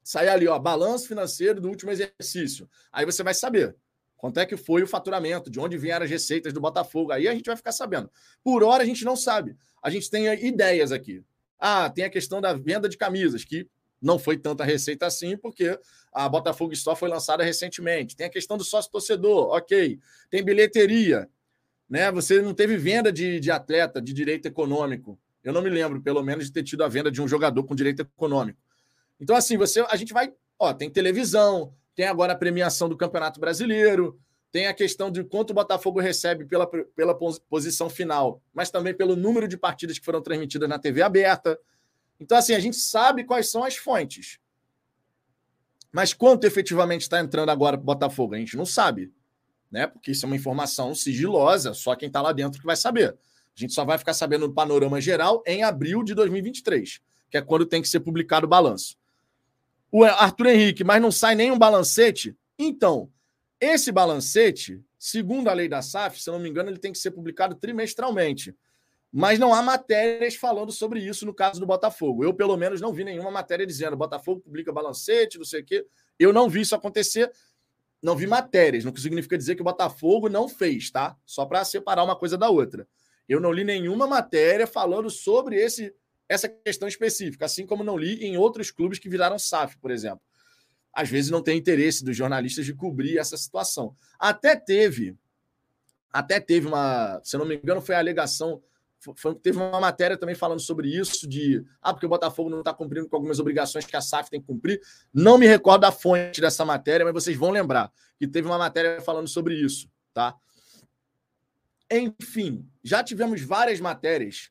[0.04, 2.70] sair ali, ó, balanço financeiro do último exercício.
[2.92, 3.76] Aí você vai saber
[4.16, 7.12] quanto é que foi o faturamento, de onde vieram as receitas do Botafogo.
[7.12, 8.10] Aí a gente vai ficar sabendo.
[8.42, 9.56] Por hora, a gente não sabe.
[9.82, 11.22] A gente tem ideias aqui.
[11.58, 13.68] Ah, tem a questão da venda de camisas, que
[14.00, 15.78] não foi tanta receita assim, porque
[16.12, 18.16] a Botafogo Store foi lançada recentemente.
[18.16, 19.98] Tem a questão do sócio-torcedor, ok.
[20.30, 21.28] Tem bilheteria,
[21.88, 22.10] né?
[22.12, 25.18] Você não teve venda de, de atleta de direito econômico.
[25.42, 27.74] Eu não me lembro, pelo menos, de ter tido a venda de um jogador com
[27.74, 28.58] direito econômico.
[29.20, 30.32] Então, assim, você, a gente vai.
[30.58, 34.20] Ó, tem televisão, tem agora a premiação do Campeonato Brasileiro,
[34.52, 39.16] tem a questão de quanto o Botafogo recebe pela, pela posição final, mas também pelo
[39.16, 41.58] número de partidas que foram transmitidas na TV aberta.
[42.20, 44.38] Então, assim, a gente sabe quais são as fontes.
[45.90, 48.34] Mas quanto efetivamente está entrando agora para o Botafogo?
[48.34, 49.10] A gente não sabe.
[49.70, 49.86] Né?
[49.86, 53.16] Porque isso é uma informação sigilosa, só quem está lá dentro que vai saber.
[53.56, 57.42] A gente só vai ficar sabendo no panorama geral em abril de 2023, que é
[57.42, 58.96] quando tem que ser publicado o balanço.
[59.90, 62.36] O Arthur Henrique, mas não sai nenhum balancete?
[62.58, 63.10] Então,
[63.60, 67.10] esse balancete, segundo a lei da SAF, se não me engano, ele tem que ser
[67.10, 68.54] publicado trimestralmente.
[69.12, 72.22] Mas não há matérias falando sobre isso no caso do Botafogo.
[72.22, 75.86] Eu, pelo menos, não vi nenhuma matéria dizendo Botafogo publica balancete, não sei o quê.
[76.18, 77.30] Eu não vi isso acontecer.
[78.02, 78.84] Não vi matérias.
[78.84, 81.16] Não significa dizer que o Botafogo não fez, tá?
[81.24, 82.86] Só para separar uma coisa da outra.
[83.28, 85.94] Eu não li nenhuma matéria falando sobre esse,
[86.28, 90.20] essa questão específica, assim como não li em outros clubes que viraram SAF, por exemplo.
[90.92, 93.94] Às vezes não tem interesse dos jornalistas de cobrir essa situação.
[94.18, 95.16] Até teve,
[96.10, 98.62] até teve uma, se não me engano, foi a alegação
[99.14, 102.72] foi, teve uma matéria também falando sobre isso, de ah, porque o Botafogo não está
[102.72, 104.80] cumprindo com algumas obrigações que a SAF tem que cumprir.
[105.12, 109.00] Não me recordo a fonte dessa matéria, mas vocês vão lembrar que teve uma matéria
[109.00, 110.34] falando sobre isso, tá?
[111.90, 114.50] Enfim, já tivemos várias matérias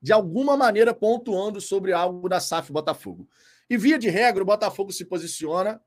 [0.00, 3.28] de alguma maneira pontuando sobre algo da SAF Botafogo.
[3.68, 5.80] E via de regra, o Botafogo se posiciona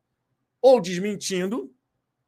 [0.61, 1.73] ou desmentindo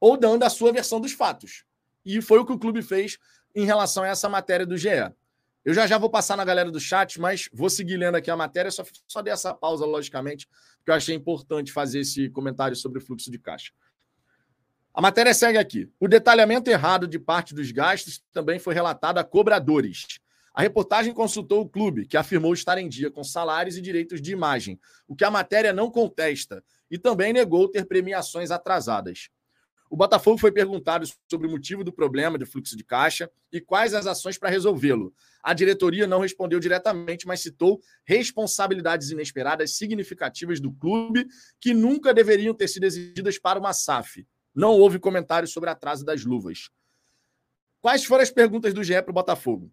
[0.00, 1.64] ou dando a sua versão dos fatos.
[2.04, 3.18] E foi o que o clube fez
[3.54, 4.88] em relação a essa matéria do GE.
[5.64, 8.36] Eu já já vou passar na galera do chat, mas vou seguir lendo aqui a
[8.36, 12.98] matéria, só, só dei essa pausa, logicamente, porque eu achei importante fazer esse comentário sobre
[12.98, 13.72] o fluxo de caixa.
[14.92, 15.90] A matéria segue aqui.
[15.98, 20.20] O detalhamento errado de parte dos gastos também foi relatado a cobradores.
[20.54, 24.30] A reportagem consultou o clube, que afirmou estar em dia com salários e direitos de
[24.30, 29.30] imagem, o que a matéria não contesta, e também negou ter premiações atrasadas.
[29.90, 33.94] O Botafogo foi perguntado sobre o motivo do problema de fluxo de caixa e quais
[33.94, 35.12] as ações para resolvê-lo.
[35.42, 41.26] A diretoria não respondeu diretamente, mas citou responsabilidades inesperadas significativas do clube
[41.60, 44.26] que nunca deveriam ter sido exigidas para uma SAF.
[44.54, 46.70] Não houve comentários sobre atraso das luvas.
[47.80, 49.70] Quais foram as perguntas do GE para o Botafogo?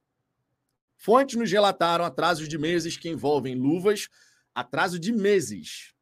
[1.03, 4.07] Fontes nos relataram atrasos de meses que envolvem luvas,
[4.53, 5.95] atraso de meses,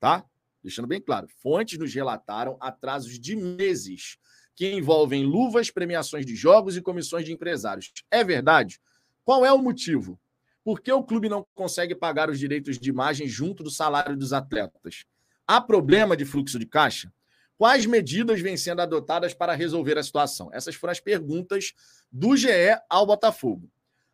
[0.00, 0.24] tá?
[0.62, 4.16] Deixando bem claro, fontes nos relataram atrasos de meses
[4.56, 7.92] que envolvem luvas, premiações de jogos e comissões de empresários.
[8.10, 8.80] É verdade?
[9.26, 10.18] Qual é o motivo?
[10.64, 14.32] Por que o clube não consegue pagar os direitos de imagem junto do salário dos
[14.32, 15.04] atletas?
[15.46, 17.12] Há problema de fluxo de caixa?
[17.58, 20.48] Quais medidas vêm sendo adotadas para resolver a situação?
[20.50, 21.74] Essas foram as perguntas
[22.10, 22.48] do GE
[22.88, 23.70] ao Botafogo.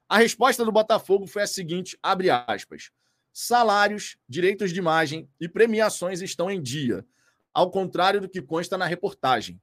[0.09, 2.91] A resposta do Botafogo foi a seguinte, abre aspas
[3.39, 7.05] salários, direitos de imagem e premiações estão em dia,
[7.53, 9.61] ao contrário do que consta na reportagem.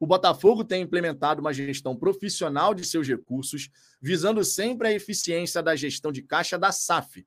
[0.00, 5.76] O Botafogo tem implementado uma gestão profissional de seus recursos, visando sempre a eficiência da
[5.76, 7.24] gestão de caixa da SAF,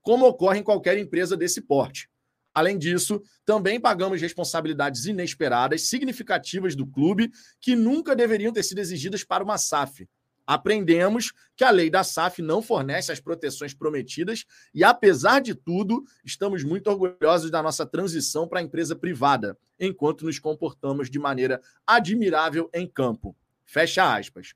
[0.00, 2.08] como ocorre em qualquer empresa desse porte.
[2.54, 9.24] Além disso, também pagamos responsabilidades inesperadas, significativas do clube, que nunca deveriam ter sido exigidas
[9.24, 10.08] para uma SAF.
[10.46, 16.04] Aprendemos que a lei da SAF não fornece as proteções prometidas e, apesar de tudo,
[16.24, 21.60] estamos muito orgulhosos da nossa transição para a empresa privada, enquanto nos comportamos de maneira
[21.86, 23.36] admirável em campo.
[23.64, 24.54] Fecha aspas.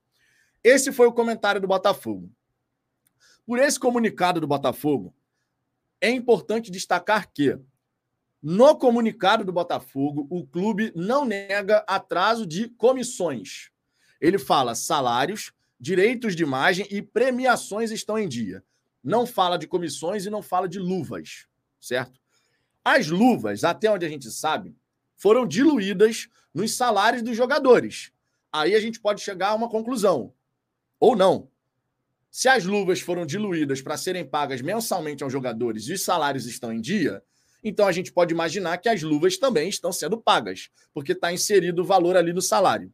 [0.63, 2.31] Esse foi o comentário do Botafogo.
[3.47, 5.15] Por esse comunicado do Botafogo,
[6.01, 7.59] é importante destacar que
[8.43, 13.71] no comunicado do Botafogo, o clube não nega atraso de comissões.
[14.21, 18.65] Ele fala salários, direitos de imagem e premiações estão em dia.
[19.03, 21.47] Não fala de comissões e não fala de luvas,
[21.81, 22.21] certo?
[22.85, 24.77] As luvas, até onde a gente sabe,
[25.17, 28.13] foram diluídas nos salários dos jogadores.
[28.53, 30.33] Aí a gente pode chegar a uma conclusão.
[30.99, 31.51] Ou não.
[32.31, 36.73] Se as luvas foram diluídas para serem pagas mensalmente aos jogadores e os salários estão
[36.73, 37.23] em dia,
[37.63, 41.83] então a gente pode imaginar que as luvas também estão sendo pagas, porque está inserido
[41.83, 42.93] o valor ali no salário.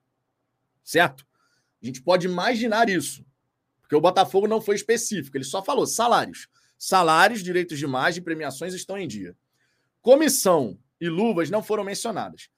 [0.83, 1.27] Certo?
[1.83, 3.25] A gente pode imaginar isso.
[3.81, 6.49] Porque o Botafogo não foi específico, ele só falou salários.
[6.79, 9.37] Salários, direitos de imagem premiações estão em dia.
[10.01, 12.49] Comissão e luvas não foram mencionadas.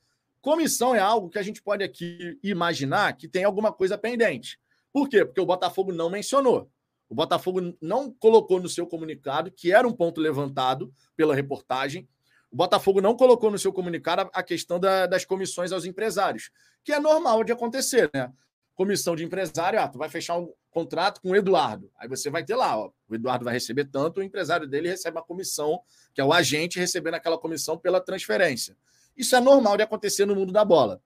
[0.41, 4.59] Comissão é algo que a gente pode aqui imaginar que tem alguma coisa pendente.
[4.93, 5.25] Por quê?
[5.25, 6.71] Porque o Botafogo não mencionou.
[7.09, 12.09] O Botafogo não colocou no seu comunicado, que era um ponto levantado pela reportagem,
[12.55, 16.53] o Botafogo não colocou no seu comunicado a questão da, das comissões aos empresários,
[16.85, 18.33] que é normal de acontecer, né?
[18.75, 21.91] Comissão de empresário, ah, tu vai fechar um contrato com o Eduardo.
[21.97, 25.19] Aí você vai ter lá, ó, o Eduardo vai receber tanto, o empresário dele recebe
[25.19, 25.81] a comissão,
[26.13, 28.77] que é o agente recebendo aquela comissão pela transferência.
[29.17, 31.01] Isso é normal de acontecer no mundo da bola.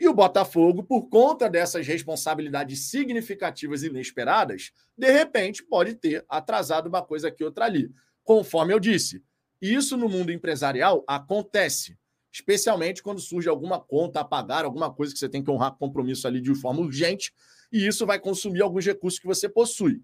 [0.00, 6.88] E o Botafogo, por conta dessas responsabilidades significativas e inesperadas, de repente pode ter atrasado
[6.88, 7.90] uma coisa aqui, outra ali.
[8.22, 9.24] Conforme eu disse,
[9.60, 11.98] isso no mundo empresarial acontece,
[12.32, 16.26] especialmente quando surge alguma conta a pagar, alguma coisa que você tem que honrar compromisso
[16.26, 17.32] ali de forma urgente,
[17.72, 20.02] e isso vai consumir alguns recursos que você possui.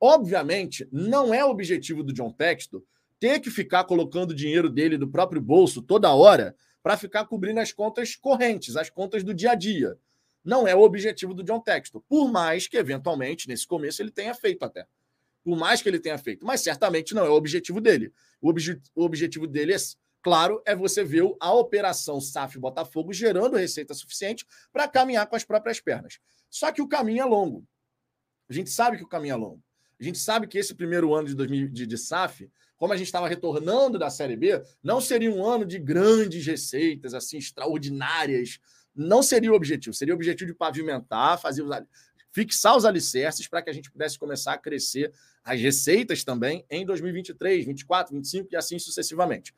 [0.00, 2.82] Obviamente, não é o objetivo do John Textor
[3.18, 7.70] ter que ficar colocando dinheiro dele do próprio bolso toda hora para ficar cobrindo as
[7.70, 9.98] contas correntes, as contas do dia a dia.
[10.42, 14.34] Não é o objetivo do John Textor, por mais que, eventualmente, nesse começo, ele tenha
[14.34, 14.86] feito até.
[15.44, 18.10] Por mais que ele tenha feito, mas certamente não é o objetivo dele.
[18.40, 19.76] O, obje o objetivo dele, é,
[20.22, 25.44] claro, é você ver a operação SAF Botafogo gerando receita suficiente para caminhar com as
[25.44, 26.18] próprias pernas.
[26.48, 27.64] Só que o caminho é longo.
[28.48, 29.62] A gente sabe que o caminho é longo.
[30.00, 33.08] A gente sabe que esse primeiro ano de, 2000, de, de SAF como a gente
[33.08, 38.58] estava retornando da Série B, não seria um ano de grandes receitas, assim, extraordinárias.
[38.96, 39.94] Não seria o objetivo.
[39.94, 41.70] Seria o objetivo de pavimentar, fazer os,
[42.32, 45.12] fixar os alicerces para que a gente pudesse começar a crescer
[45.44, 49.54] as receitas também em 2023, 2024, 2025 e assim sucessivamente.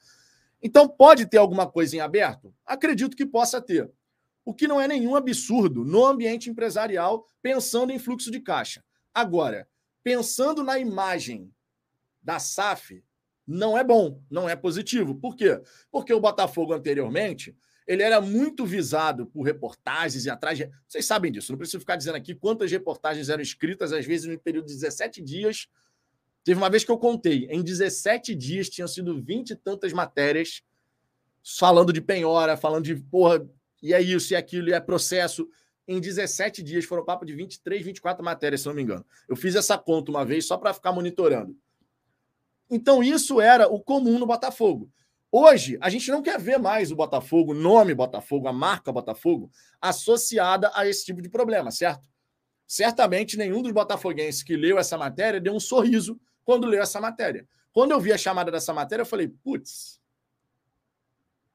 [0.63, 2.55] Então, pode ter alguma coisa em aberto?
[2.65, 3.91] Acredito que possa ter.
[4.45, 8.85] O que não é nenhum absurdo no ambiente empresarial, pensando em fluxo de caixa.
[9.13, 9.69] Agora,
[10.03, 11.53] pensando na imagem
[12.23, 13.05] da SAF,
[13.47, 15.15] não é bom, não é positivo.
[15.15, 15.61] Por quê?
[15.91, 20.59] Porque o Botafogo anteriormente ele era muito visado por reportagens e atrás.
[20.89, 24.39] Vocês sabem disso, não preciso ficar dizendo aqui quantas reportagens eram escritas, às vezes, no
[24.39, 25.69] período de 17 dias.
[26.45, 30.63] Teve uma vez que eu contei, em 17 dias tinham sido 20 e tantas matérias
[31.45, 33.47] falando de penhora, falando de porra,
[33.83, 35.49] e é isso, e é aquilo, e é processo.
[35.87, 39.05] Em 17 dias foram papo de 23, 24 matérias, se não me engano.
[39.29, 41.57] Eu fiz essa conta uma vez só para ficar monitorando.
[42.71, 44.91] Então, isso era o comum no Botafogo.
[45.31, 49.51] Hoje, a gente não quer ver mais o Botafogo, o nome Botafogo, a marca Botafogo,
[49.81, 52.07] associada a esse tipo de problema, certo?
[52.67, 57.47] Certamente nenhum dos botafoguenses que leu essa matéria deu um sorriso quando leu essa matéria.
[57.73, 60.01] Quando eu vi a chamada dessa matéria, eu falei, putz,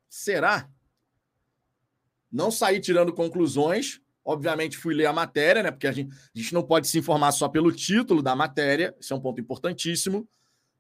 [0.10, 0.70] será?
[2.32, 4.02] Não saí tirando conclusões.
[4.26, 5.72] Obviamente, fui ler a matéria, né?
[5.72, 9.14] Porque a gente, a gente não pode se informar só pelo título da matéria, isso
[9.14, 10.28] é um ponto importantíssimo.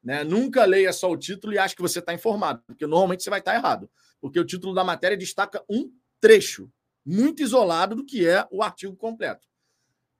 [0.04, 0.24] Né?
[0.24, 3.40] Nunca leia só o título e ache que você está informado, porque normalmente você vai
[3.40, 3.90] estar errado.
[4.20, 6.72] Porque o título da matéria destaca um trecho
[7.06, 9.48] muito isolado do que é o artigo completo.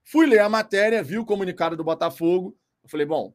[0.04, 2.56] Fui ler a matéria, vi o comunicado do Botafogo.
[2.82, 3.34] Eu falei, bom,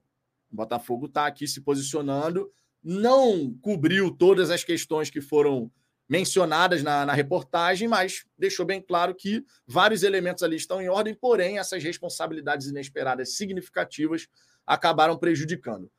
[0.53, 2.51] o Botafogo está aqui se posicionando,
[2.83, 5.71] não cobriu todas as questões que foram
[6.07, 11.15] mencionadas na, na, reportagem, mas deixou bem claro que vários elementos ali estão em ordem,
[11.15, 14.27] porém, essas responsabilidades inesperadas significativas
[14.67, 15.89] acabaram prejudicando.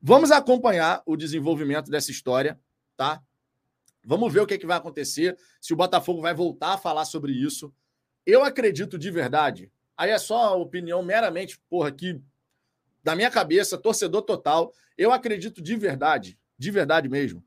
[0.00, 2.60] Vamos acompanhar o desenvolvimento dessa história,
[2.96, 3.20] tá?
[4.04, 7.04] Vamos ver o que, é que vai acontecer, se o Botafogo vai voltar a falar
[7.04, 7.74] sobre isso.
[8.24, 12.20] Eu acredito de verdade, aí é só opinião meramente, porra, aqui
[13.02, 17.44] da minha cabeça, torcedor total, eu acredito de verdade, de verdade mesmo,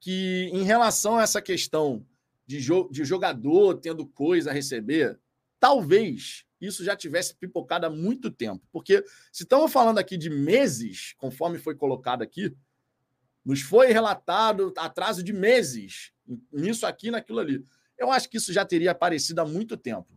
[0.00, 2.06] que em relação a essa questão
[2.46, 5.18] de, jo de jogador tendo coisa a receber,
[5.58, 8.66] talvez isso já tivesse pipocado há muito tempo.
[8.70, 12.54] Porque se estamos falando aqui de meses, conforme foi colocado aqui,
[13.44, 16.12] nos foi relatado atraso de meses
[16.52, 17.64] nisso aqui, naquilo ali.
[17.98, 20.08] Eu acho que isso já teria aparecido há muito tempo.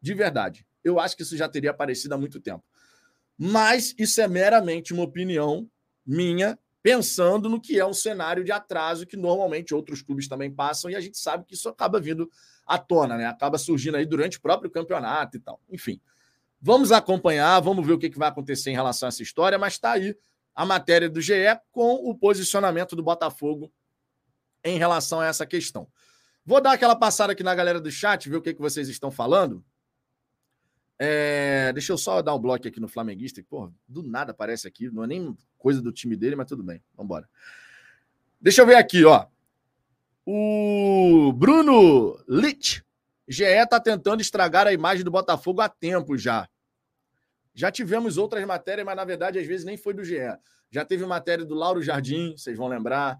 [0.00, 0.66] De verdade.
[0.82, 2.64] Eu acho que isso já teria aparecido há muito tempo.
[3.42, 5.66] Mas isso é meramente uma opinião
[6.04, 10.90] minha, pensando no que é um cenário de atraso que normalmente outros clubes também passam,
[10.90, 12.30] e a gente sabe que isso acaba vindo
[12.66, 13.24] à tona, né?
[13.24, 15.58] Acaba surgindo aí durante o próprio campeonato e tal.
[15.70, 15.98] Enfim.
[16.60, 19.92] Vamos acompanhar, vamos ver o que vai acontecer em relação a essa história, mas está
[19.92, 20.14] aí
[20.54, 21.32] a matéria do GE
[21.72, 23.72] com o posicionamento do Botafogo
[24.62, 25.88] em relação a essa questão.
[26.44, 29.10] Vou dar aquela passada aqui na galera do chat, ver o que, que vocês estão
[29.10, 29.64] falando.
[31.02, 34.68] É, deixa eu só dar um bloco aqui no Flamenguista, que, porra, do nada aparece
[34.68, 37.28] aqui, não é nem coisa do time dele, mas tudo bem, vamos embora.
[38.38, 39.26] Deixa eu ver aqui, ó.
[40.26, 42.84] O Bruno Litt,
[43.26, 46.46] GE tá tentando estragar a imagem do Botafogo há tempo já.
[47.54, 50.18] Já tivemos outras matérias, mas na verdade às vezes nem foi do GE.
[50.70, 53.18] Já teve matéria do Lauro Jardim, vocês vão lembrar.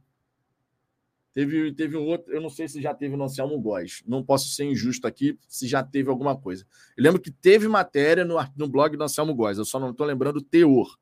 [1.32, 4.02] Teve, teve um outro, eu não sei se já teve no Anselmo Góes.
[4.06, 6.66] Não posso ser injusto aqui se já teve alguma coisa.
[6.96, 10.06] Eu lembro que teve matéria no, no blog do Anselmo Góes, eu só não estou
[10.06, 10.98] lembrando o teor.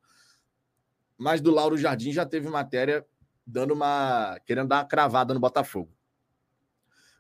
[1.17, 3.05] Mas do Lauro Jardim já teve matéria
[3.47, 4.39] dando uma.
[4.47, 5.91] querendo dar uma cravada no Botafogo.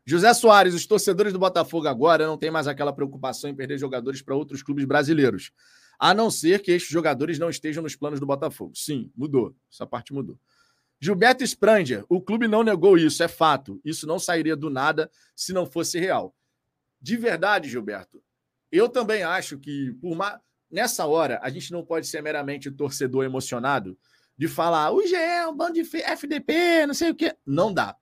[0.04, 4.22] José Soares, os torcedores do Botafogo agora não têm mais aquela preocupação em perder jogadores
[4.22, 5.50] para outros clubes brasileiros.
[5.98, 8.72] A não ser que estes jogadores não estejam nos planos do Botafogo.
[8.74, 9.54] Sim, mudou.
[9.70, 10.38] Essa parte mudou.
[11.00, 13.80] Gilberto Spranger, o clube não negou isso, é fato.
[13.84, 16.34] Isso não sairia do nada se não fosse real.
[17.00, 18.20] De verdade, Gilberto,
[18.70, 20.16] eu também acho que, por
[20.70, 23.96] nessa hora, a gente não pode ser meramente torcedor emocionado
[24.36, 27.34] de falar o GE é um bando de FDP, não sei o quê.
[27.46, 27.96] Não dá.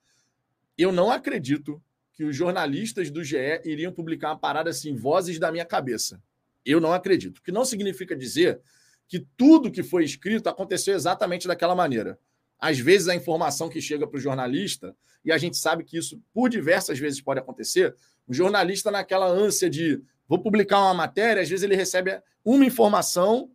[0.76, 1.82] Eu não acredito
[2.12, 6.20] que os jornalistas do GE iriam publicar uma parada assim, vozes da minha cabeça.
[6.64, 7.38] Eu não acredito.
[7.38, 8.60] O que não significa dizer
[9.06, 12.18] que tudo que foi escrito aconteceu exatamente daquela maneira
[12.58, 16.20] às vezes a informação que chega para o jornalista, e a gente sabe que isso
[16.32, 17.94] por diversas vezes pode acontecer,
[18.26, 23.50] o jornalista naquela ânsia de vou publicar uma matéria, às vezes ele recebe uma informação,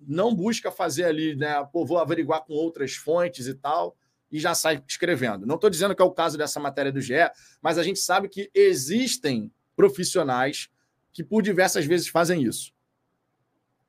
[0.00, 3.96] não busca fazer ali, né, pô, vou averiguar com outras fontes e tal,
[4.30, 5.46] e já sai escrevendo.
[5.46, 7.14] Não estou dizendo que é o caso dessa matéria do GE,
[7.62, 10.68] mas a gente sabe que existem profissionais
[11.12, 12.72] que por diversas vezes fazem isso.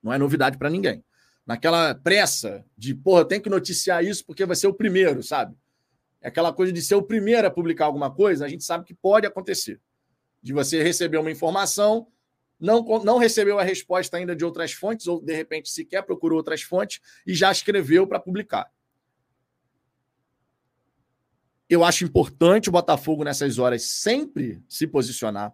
[0.01, 1.03] Não é novidade para ninguém
[1.45, 5.55] naquela pressa de, porra, tem que noticiar isso porque vai ser o primeiro, sabe?
[6.21, 8.93] É aquela coisa de ser o primeiro a publicar alguma coisa, a gente sabe que
[8.93, 9.79] pode acontecer.
[10.41, 12.07] De você receber uma informação,
[12.59, 16.61] não, não recebeu a resposta ainda de outras fontes, ou de repente sequer procurou outras
[16.61, 18.71] fontes e já escreveu para publicar.
[21.69, 25.53] Eu acho importante o Botafogo nessas horas sempre se posicionar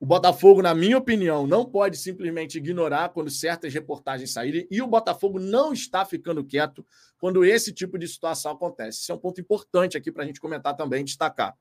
[0.00, 4.86] o Botafogo, na minha opinião, não pode simplesmente ignorar quando certas reportagens saírem, e o
[4.86, 6.86] Botafogo não está ficando quieto
[7.18, 9.00] quando esse tipo de situação acontece.
[9.00, 11.56] Isso é um ponto importante aqui para a gente comentar também, destacar.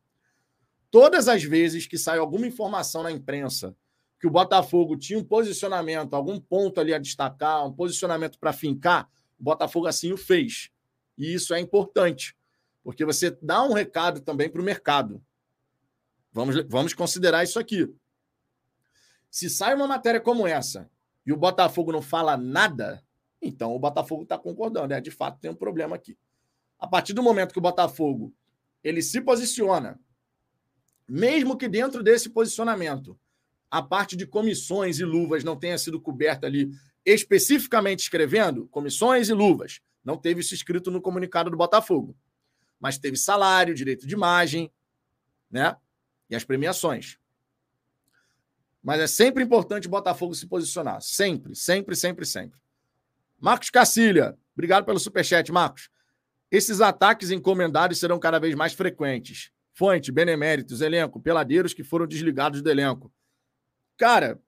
[0.91, 3.75] Todas as vezes que sai alguma informação na imprensa
[4.19, 9.09] que o Botafogo tinha um posicionamento, algum ponto ali a destacar, um posicionamento para fincar,
[9.39, 10.69] o Botafogo assim o fez.
[11.17, 12.35] E isso é importante,
[12.83, 15.23] porque você dá um recado também para o mercado.
[16.31, 17.91] Vamos, vamos considerar isso aqui.
[19.29, 20.89] Se sai uma matéria como essa
[21.25, 23.03] e o Botafogo não fala nada,
[23.41, 24.93] então o Botafogo está concordando.
[24.93, 26.17] É, de fato, tem um problema aqui.
[26.79, 28.33] A partir do momento que o Botafogo
[28.83, 29.99] ele se posiciona,
[31.07, 33.19] mesmo que dentro desse posicionamento
[33.69, 36.71] a parte de comissões e luvas não tenha sido coberta ali
[37.05, 42.17] especificamente escrevendo comissões e luvas, não teve isso escrito no comunicado do Botafogo,
[42.79, 44.71] mas teve salário, direito de imagem,
[45.49, 45.77] né?
[46.29, 47.17] E as premiações.
[48.83, 51.01] Mas é sempre importante o Botafogo se posicionar.
[51.01, 52.59] Sempre, sempre, sempre, sempre.
[53.39, 55.89] Marcos Cacilha, obrigado pelo superchat, Marcos.
[56.49, 59.51] Esses ataques encomendados serão cada vez mais frequentes.
[59.73, 63.11] Fonte, beneméritos, elenco, peladeiros que foram desligados do elenco.
[63.97, 64.39] Cara,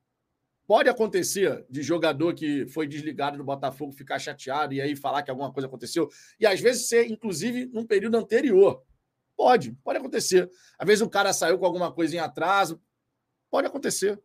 [0.65, 5.29] pode acontecer de jogador que foi desligado do Botafogo ficar chateado e aí falar que
[5.29, 6.09] alguma coisa aconteceu.
[6.39, 8.83] E às vezes ser, inclusive, num período anterior.
[9.35, 10.49] Pode, pode acontecer.
[10.77, 12.81] Às vezes o cara saiu com alguma coisa em atraso.
[13.49, 14.19] Pode acontecer.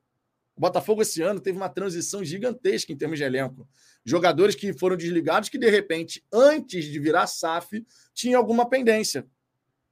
[0.57, 3.69] O Botafogo esse ano teve uma transição gigantesca em termos de elenco.
[4.05, 9.27] Jogadores que foram desligados que, de repente, antes de virar SAF, tinham alguma pendência.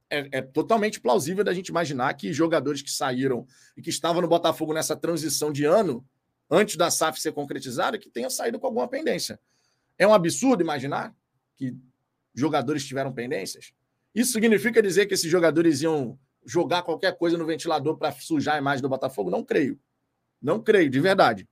[0.09, 4.27] É, é, totalmente plausível da gente imaginar que jogadores que saíram e que estavam no
[4.27, 6.05] Botafogo nessa transição de ano,
[6.49, 9.39] antes da SAF ser concretizada, que tenham saído com alguma pendência.
[9.97, 11.13] É um absurdo imaginar
[11.55, 11.75] que
[12.33, 13.73] jogadores tiveram pendências?
[14.13, 18.59] Isso significa dizer que esses jogadores iam jogar qualquer coisa no ventilador para sujar a
[18.59, 19.29] imagem do Botafogo?
[19.29, 19.79] Não creio.
[20.41, 21.47] Não creio, de verdade.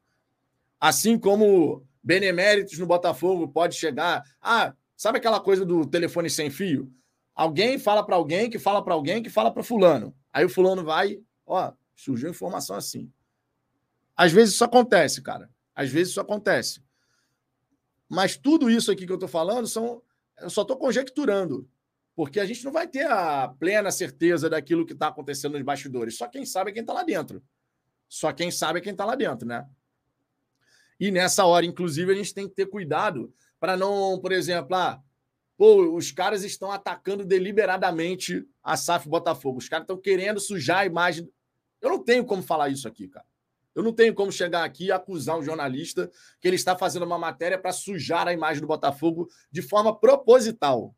[0.80, 4.24] Assim como beneméritos no Botafogo pode chegar.
[4.42, 6.92] Ah, sabe aquela coisa do telefone sem fio?
[7.34, 10.14] Alguém fala para alguém, que fala para alguém, que fala para fulano.
[10.34, 13.12] Aí o fulano vai, ó, surgiu informação assim.
[14.16, 15.50] Às vezes isso acontece, cara.
[15.74, 16.84] Às vezes isso acontece.
[18.10, 20.02] Mas tudo isso aqui que eu estou falando são.
[20.38, 21.70] Eu só estou conjecturando.
[22.16, 26.18] Porque a gente não vai ter a plena certeza daquilo que está acontecendo nos bastidores.
[26.18, 27.44] Só quem sabe é quem está lá dentro.
[28.08, 29.66] Só quem sabe é quem está lá dentro, né?
[31.00, 35.02] E nessa hora, inclusive, a gente tem que ter cuidado para não, por exemplo, ah,
[35.58, 39.60] pô, os caras estão atacando deliberadamente a SAF Botafogo.
[39.60, 41.28] Os caras estão querendo sujar a imagem.
[41.82, 43.26] Eu não tenho como falar isso aqui, cara.
[43.74, 47.18] Eu não tenho como chegar aqui e acusar um jornalista que ele está fazendo uma
[47.18, 50.94] matéria para sujar a imagem do Botafogo de forma proposital.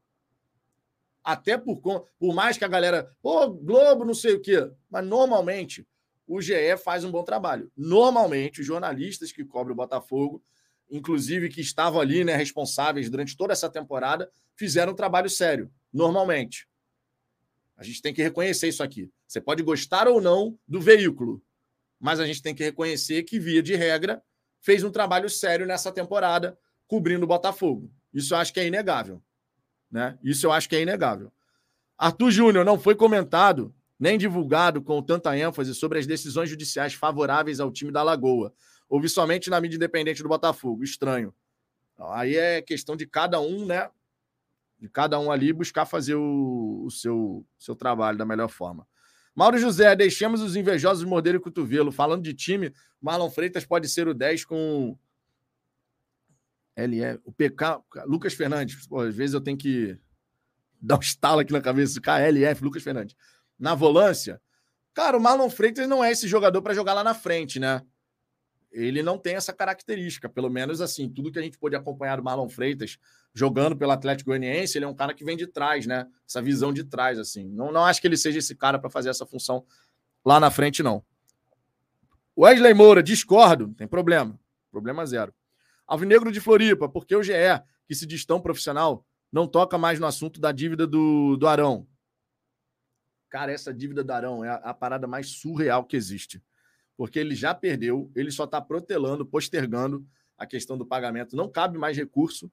[1.23, 4.69] Até por, por mais que a galera, pô, Globo, não sei o quê.
[4.89, 5.87] Mas normalmente
[6.27, 7.71] o GE faz um bom trabalho.
[7.75, 10.43] Normalmente, os jornalistas que cobrem o Botafogo,
[10.89, 15.71] inclusive que estavam ali, né, responsáveis durante toda essa temporada, fizeram um trabalho sério.
[15.91, 16.67] Normalmente.
[17.75, 19.11] A gente tem que reconhecer isso aqui.
[19.27, 21.41] Você pode gostar ou não do veículo,
[21.99, 24.21] mas a gente tem que reconhecer que, via de regra,
[24.61, 26.57] fez um trabalho sério nessa temporada,
[26.87, 27.91] cobrindo o Botafogo.
[28.13, 29.21] Isso eu acho que é inegável.
[29.93, 30.17] Né?
[30.23, 31.31] Isso eu acho que é inegável.
[31.95, 37.59] Arthur Júnior não foi comentado nem divulgado com tanta ênfase sobre as decisões judiciais favoráveis
[37.59, 38.51] ao time da Lagoa.
[38.89, 40.83] Ouvi somente na mídia independente do Botafogo.
[40.83, 41.31] Estranho.
[42.09, 43.87] Aí é questão de cada um, né?
[44.79, 48.87] De cada um ali buscar fazer o, o seu, seu trabalho da melhor forma.
[49.35, 51.91] Mauro José, deixemos os invejosos morderem o cotovelo.
[51.91, 54.97] Falando de time, Marlon Freitas pode ser o 10 com.
[56.75, 58.87] LE, o PK, Lucas Fernandes.
[58.87, 59.97] Pô, às vezes eu tenho que
[60.81, 62.01] dar um estalo aqui na cabeça.
[62.01, 63.15] KLF, Lucas Fernandes
[63.63, 64.41] na volância,
[64.93, 67.81] cara, o Marlon Freitas não é esse jogador para jogar lá na frente, né?
[68.71, 72.23] Ele não tem essa característica, pelo menos assim, tudo que a gente pôde acompanhar do
[72.23, 72.97] Marlon Freitas
[73.33, 76.07] jogando pelo Atlético Goianiense, ele é um cara que vem de trás, né?
[76.27, 77.47] Essa visão de trás, assim.
[77.49, 79.63] Não, não acho que ele seja esse cara para fazer essa função
[80.25, 81.05] lá na frente, não.
[82.37, 84.37] Wesley Moura, discordo, tem problema.
[84.71, 85.33] Problema zero.
[85.87, 87.33] Alvinegro de Floripa, porque o GE,
[87.87, 91.87] que se diz tão profissional, não toca mais no assunto da dívida do, do Arão.
[93.29, 96.41] Cara, essa dívida do Arão é a, a parada mais surreal que existe.
[96.95, 100.05] Porque ele já perdeu, ele só está protelando, postergando
[100.37, 101.35] a questão do pagamento.
[101.35, 102.51] Não cabe mais recurso.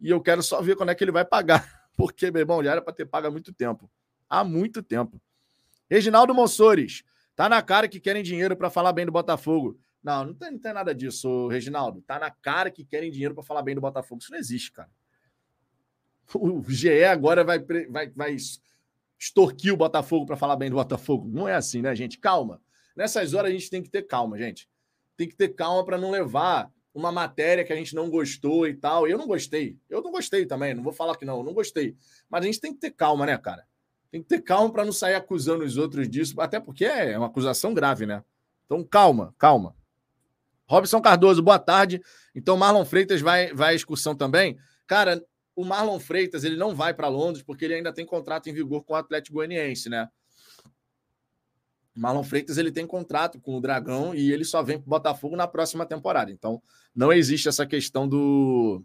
[0.00, 1.68] E eu quero só ver quando é que ele vai pagar.
[1.96, 3.90] Porque, meu irmão, já era para ter pago há muito tempo.
[4.28, 5.20] Há muito tempo.
[5.90, 7.02] Reginaldo Monsores.
[7.34, 9.78] Tá na cara que querem dinheiro para falar bem do Botafogo.
[10.02, 12.00] Não, não tem, não tem nada disso, Reginaldo.
[12.02, 14.20] Tá na cara que querem dinheiro para falar bem do Botafogo.
[14.22, 14.90] Isso não existe, cara.
[16.34, 18.36] O GE agora vai, vai, vai
[19.18, 21.28] extorquir o Botafogo para falar bem do Botafogo.
[21.28, 22.18] Não é assim, né, gente?
[22.18, 22.62] Calma.
[22.96, 24.68] Nessas horas a gente tem que ter calma, gente.
[25.16, 28.74] Tem que ter calma para não levar uma matéria que a gente não gostou e
[28.74, 29.06] tal.
[29.06, 29.76] Eu não gostei.
[29.88, 30.74] Eu não gostei também.
[30.74, 31.38] Não vou falar que não.
[31.38, 31.96] Eu não gostei.
[32.28, 33.66] Mas a gente tem que ter calma, né, cara?
[34.10, 37.28] Tem que ter calma para não sair acusando os outros disso, até porque é uma
[37.28, 38.24] acusação grave, né?
[38.66, 39.76] Então, calma, calma.
[40.70, 42.00] Robson Cardoso, boa tarde.
[42.32, 44.56] Então, Marlon Freitas vai, vai à excursão também.
[44.86, 45.20] Cara,
[45.56, 48.84] o Marlon Freitas ele não vai para Londres porque ele ainda tem contrato em vigor
[48.84, 50.08] com o Atlético Goianiense, né?
[51.92, 55.34] Marlon Freitas ele tem contrato com o Dragão e ele só vem para o Botafogo
[55.34, 56.30] na próxima temporada.
[56.30, 56.62] Então
[56.94, 58.80] não existe essa questão do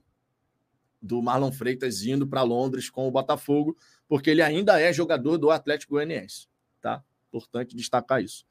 [1.00, 3.78] do Marlon Freitas indo para Londres com o Botafogo,
[4.08, 6.48] porque ele ainda é jogador do Atlético Goianiense,
[6.82, 7.04] tá?
[7.28, 8.44] Importante destacar isso.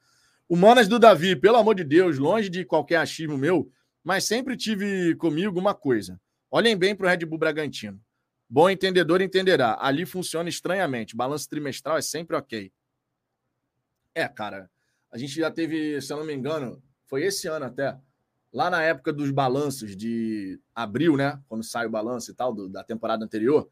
[0.47, 3.71] O Manas do Davi, pelo amor de Deus, longe de qualquer achismo meu,
[4.03, 6.21] mas sempre tive comigo uma coisa.
[6.51, 7.99] Olhem bem para o Red Bull Bragantino.
[8.47, 9.75] Bom entendedor entenderá.
[9.81, 11.15] Ali funciona estranhamente.
[11.15, 12.71] Balanço trimestral é sempre ok.
[14.13, 14.69] É, cara.
[15.11, 17.97] A gente já teve, se eu não me engano, foi esse ano até.
[18.53, 21.41] Lá na época dos balanços de abril, né?
[21.47, 23.67] Quando sai o balanço e tal, do, da temporada anterior.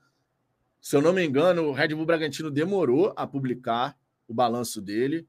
[0.82, 3.96] Se eu não me engano, o Red Bull Bragantino demorou a publicar
[4.28, 5.28] o balanço dele.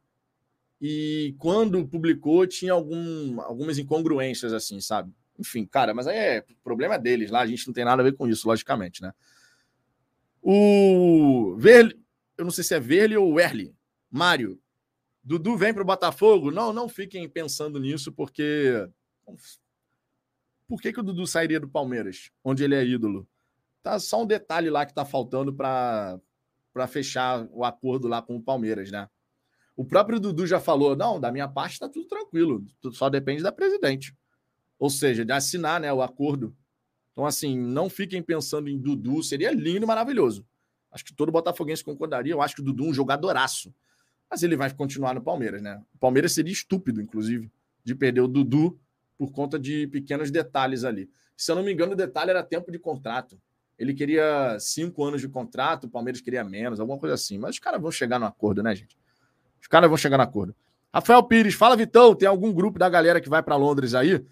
[0.86, 5.10] E quando publicou, tinha algum, algumas incongruências, assim, sabe?
[5.38, 8.14] Enfim, cara, mas aí é problema deles lá, a gente não tem nada a ver
[8.14, 9.10] com isso, logicamente, né?
[10.42, 11.98] O Verli,
[12.36, 13.74] eu não sei se é Verli ou Werli,
[14.10, 14.60] Mário.
[15.22, 16.50] Dudu vem para o Botafogo?
[16.50, 18.86] Não, não fiquem pensando nisso, porque.
[20.68, 23.26] Por que, que o Dudu sairia do Palmeiras, onde ele é ídolo?
[23.82, 26.20] Tá só um detalhe lá que está faltando para
[26.88, 29.08] fechar o acordo lá com o Palmeiras, né?
[29.76, 33.52] O próprio Dudu já falou: não, da minha parte está tudo tranquilo, só depende da
[33.52, 34.14] presidente.
[34.78, 36.54] Ou seja, de assinar né, o acordo
[37.12, 40.46] Então, assim, não fiquem pensando em Dudu, seria lindo, maravilhoso.
[40.90, 42.32] Acho que todo botafoguense concordaria.
[42.32, 43.74] Eu acho que o Dudu é um jogadoraço.
[44.30, 45.82] Mas ele vai continuar no Palmeiras, né?
[45.94, 47.50] O Palmeiras seria estúpido, inclusive,
[47.84, 48.78] de perder o Dudu
[49.16, 51.10] por conta de pequenos detalhes ali.
[51.36, 53.40] Se eu não me engano, o detalhe era tempo de contrato.
[53.78, 57.38] Ele queria cinco anos de contrato, o Palmeiras queria menos, alguma coisa assim.
[57.38, 58.96] Mas os caras vão chegar no acordo, né, gente?
[59.64, 60.54] Os caras vão chegar no acordo.
[60.92, 64.22] Rafael Pires, fala, Vitão, tem algum grupo da galera que vai para Londres aí?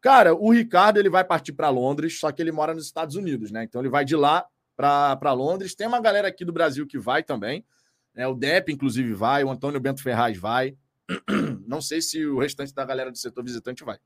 [0.00, 3.52] Cara, o Ricardo ele vai partir para Londres, só que ele mora nos Estados Unidos,
[3.52, 3.62] né?
[3.62, 4.44] Então ele vai de lá
[4.76, 5.76] para Londres.
[5.76, 7.64] Tem uma galera aqui do Brasil que vai também.
[8.12, 8.26] Né?
[8.26, 9.44] O Depp, inclusive, vai.
[9.44, 10.76] O Antônio Bento Ferraz vai.
[11.64, 14.00] Não sei se o restante da galera do setor visitante vai.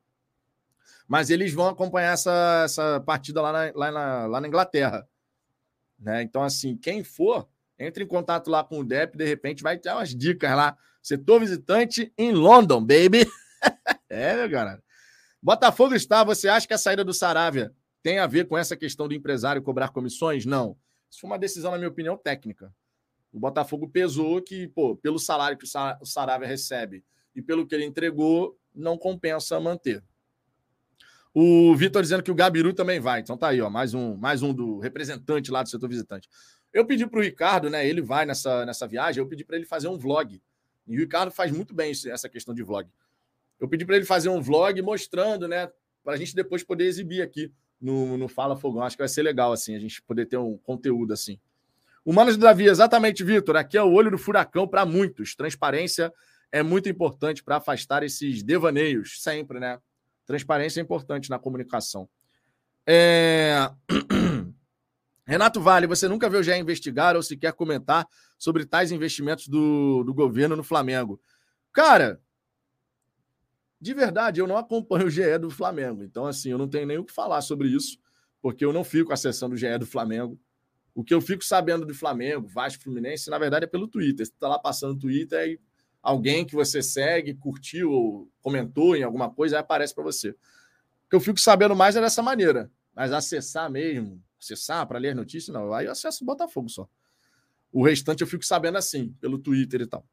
[1.09, 5.09] Mas eles vão acompanhar essa, essa partida lá na, lá, na, lá na Inglaterra.
[5.99, 6.23] Né?
[6.23, 7.49] Então, assim, quem for,
[7.79, 10.77] entre em contato lá com o Depp, de repente vai ter umas dicas lá.
[11.03, 13.27] Setor visitante em London, baby.
[14.09, 14.83] é, meu cara.
[15.43, 16.25] Botafogo está.
[16.25, 17.73] Você acha que a saída do Saravia
[18.03, 20.45] tem a ver com essa questão do empresário cobrar comissões?
[20.45, 20.77] Não.
[21.11, 22.73] Isso foi uma decisão, na minha opinião, técnica.
[23.33, 27.05] O Botafogo pesou que, pô, pelo salário que o Saravia recebe
[27.35, 30.03] e pelo que ele entregou, não compensa manter.
[31.35, 33.21] O Vitor dizendo que o Gabiru também vai.
[33.21, 36.29] Então tá aí, ó, mais um, mais um do representante lá do setor visitante.
[36.77, 37.89] Eu pedi para o Ricardo, né?
[37.89, 40.43] Ele vai nessa, nessa viagem, eu pedi para ele fazer um vlog.
[40.87, 42.87] E o Ricardo faz muito bem essa questão de vlog.
[43.59, 45.71] Eu pedi para ele fazer um vlog mostrando, né?
[46.05, 47.51] Para a gente depois poder exibir aqui
[47.81, 48.83] no, no Fala Fogão.
[48.83, 51.41] Acho que vai ser legal, assim, a gente poder ter um conteúdo assim.
[52.05, 53.57] Humanos do Davi, exatamente, Vitor.
[53.57, 55.35] Aqui é o olho do furacão para muitos.
[55.35, 56.13] Transparência
[56.53, 59.79] é muito importante para afastar esses devaneios, sempre, né?
[60.27, 62.07] Transparência é importante na comunicação.
[62.87, 63.71] É...
[65.27, 68.07] Renato Vale, você nunca viu já investigar ou sequer comentar
[68.39, 71.21] sobre tais investimentos do, do governo no Flamengo?
[71.73, 72.21] Cara,
[73.81, 76.05] de verdade, eu não acompanho o GE do Flamengo.
[76.05, 77.99] Então, assim, eu não tenho nem o que falar sobre isso,
[78.41, 80.41] porque eu não fico acessando o GE do Flamengo.
[80.95, 84.25] O que eu fico sabendo do Flamengo, Vasco Fluminense, na verdade é pelo Twitter.
[84.25, 85.61] Você está lá passando no Twitter e
[86.01, 90.31] alguém que você segue, curtiu ou comentou em alguma coisa, aí aparece para você.
[90.31, 92.71] O que eu fico sabendo mais é dessa maneira.
[92.95, 95.73] Mas acessar mesmo, acessar para ler notícias, não.
[95.73, 96.89] Aí eu acesso o Botafogo só.
[97.73, 100.07] O restante eu fico sabendo assim, pelo Twitter e tal.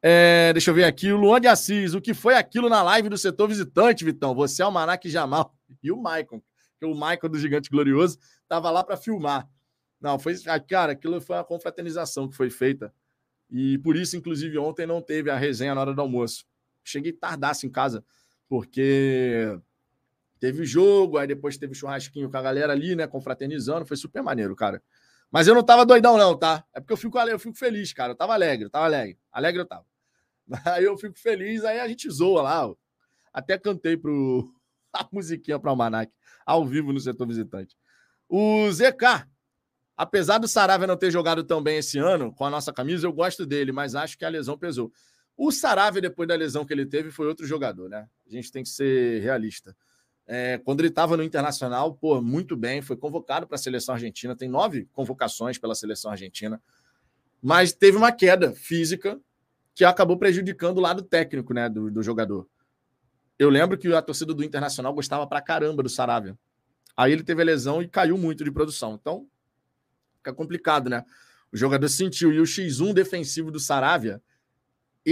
[0.00, 1.10] É, deixa eu ver aqui.
[1.12, 1.94] O Luan de Assis.
[1.94, 4.34] O que foi aquilo na live do setor visitante, Vitão?
[4.34, 6.42] Você é o Manac Jamal e o Maicon.
[6.78, 9.48] Que o Maicon do Gigante Glorioso estava lá para filmar.
[10.00, 10.36] Não, foi.
[10.46, 12.92] Ah, cara, aquilo foi uma confraternização que foi feita.
[13.50, 16.44] E por isso, inclusive, ontem não teve a resenha na hora do almoço.
[16.84, 18.04] Cheguei tardaço em casa,
[18.48, 19.58] porque
[20.38, 23.06] teve jogo, aí depois teve churrasquinho com a galera ali, né?
[23.06, 23.86] Confraternizando.
[23.86, 24.82] Foi super maneiro, cara.
[25.30, 26.64] Mas eu não tava doidão, não, tá?
[26.72, 28.12] É porque eu fico, eu fico feliz, cara.
[28.12, 29.18] Eu tava alegre, eu tava alegre.
[29.30, 29.84] Alegre eu tava.
[30.74, 32.66] Aí eu fico feliz, aí a gente zoa lá.
[32.66, 32.74] Ó.
[33.32, 34.50] Até cantei pro
[34.92, 36.10] a musiquinha para o Manac,
[36.46, 37.76] ao vivo no setor visitante.
[38.28, 39.26] O ZK,
[39.96, 43.12] apesar do Saravia não ter jogado tão bem esse ano com a nossa camisa, eu
[43.12, 44.90] gosto dele, mas acho que a lesão pesou.
[45.36, 48.08] O Saravia, depois da lesão que ele teve, foi outro jogador, né?
[48.26, 49.76] A gente tem que ser realista.
[50.30, 54.36] É, quando ele estava no Internacional, pô, muito bem, foi convocado para a seleção argentina,
[54.36, 56.60] tem nove convocações pela seleção argentina,
[57.40, 59.18] mas teve uma queda física
[59.74, 62.46] que acabou prejudicando o lado técnico né, do, do jogador.
[63.38, 66.36] Eu lembro que a torcida do Internacional gostava pra caramba do Saravia.
[66.94, 68.98] Aí ele teve a lesão e caiu muito de produção.
[69.00, 69.26] Então,
[70.16, 71.04] fica complicado, né?
[71.50, 72.32] O jogador sentiu.
[72.32, 74.20] E o X1 defensivo do Saravia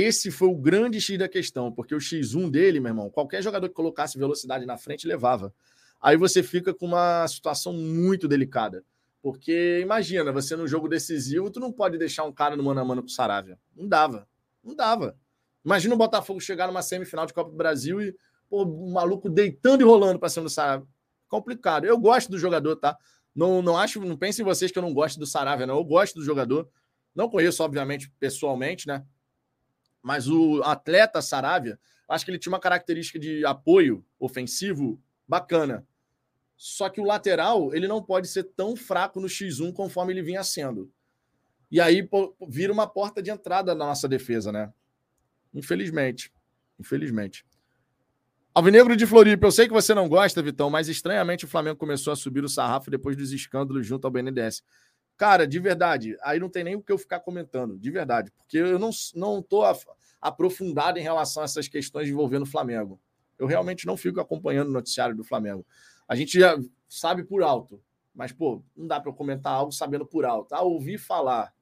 [0.01, 3.69] esse foi o grande X da questão, porque o X1 dele, meu irmão, qualquer jogador
[3.69, 5.55] que colocasse velocidade na frente levava.
[6.01, 8.85] Aí você fica com uma situação muito delicada.
[9.23, 12.85] Porque imagina, você no jogo decisivo, tu não pode deixar um cara no mano a
[12.85, 13.59] mano com o Saravia.
[13.75, 14.29] Não dava.
[14.63, 15.17] Não dava.
[15.65, 18.15] Imagina o Botafogo chegar numa semifinal de Copa do Brasil e
[18.49, 20.87] pô, o maluco deitando e rolando para cima do Saravia.
[21.29, 21.87] Complicado.
[21.87, 22.97] Eu gosto do jogador, tá?
[23.35, 25.77] Não, não acho, não pensem vocês que eu não gosto do Saravia, não.
[25.77, 26.69] Eu gosto do jogador.
[27.15, 29.05] Não conheço, obviamente, pessoalmente, né?
[30.07, 35.85] Mas o atleta Saravia, acho que ele tinha uma característica de apoio ofensivo bacana.
[36.57, 40.45] Só que o lateral, ele não pode ser tão fraco no X1 conforme ele vinha
[40.45, 40.93] sendo.
[41.69, 44.73] E aí pô, vira uma porta de entrada na nossa defesa, né?
[45.53, 46.33] Infelizmente.
[46.79, 47.45] Infelizmente.
[48.55, 52.13] Alvinegro de Floripa, eu sei que você não gosta, Vitão, mas estranhamente o Flamengo começou
[52.13, 54.63] a subir o sarrafo depois dos escândalos junto ao BNDES.
[55.17, 58.59] Cara, de verdade, aí não tem nem o que eu ficar comentando, de verdade, porque
[58.59, 59.63] eu não, não tô
[60.21, 63.01] aprofundado em relação a essas questões envolvendo o Flamengo.
[63.39, 65.67] Eu realmente não fico acompanhando o noticiário do Flamengo.
[66.09, 66.59] A gente já
[66.89, 67.83] sabe por alto,
[68.15, 70.55] mas, pô, não dá para comentar algo sabendo por alto.
[70.55, 71.53] Ah, ouvir falar.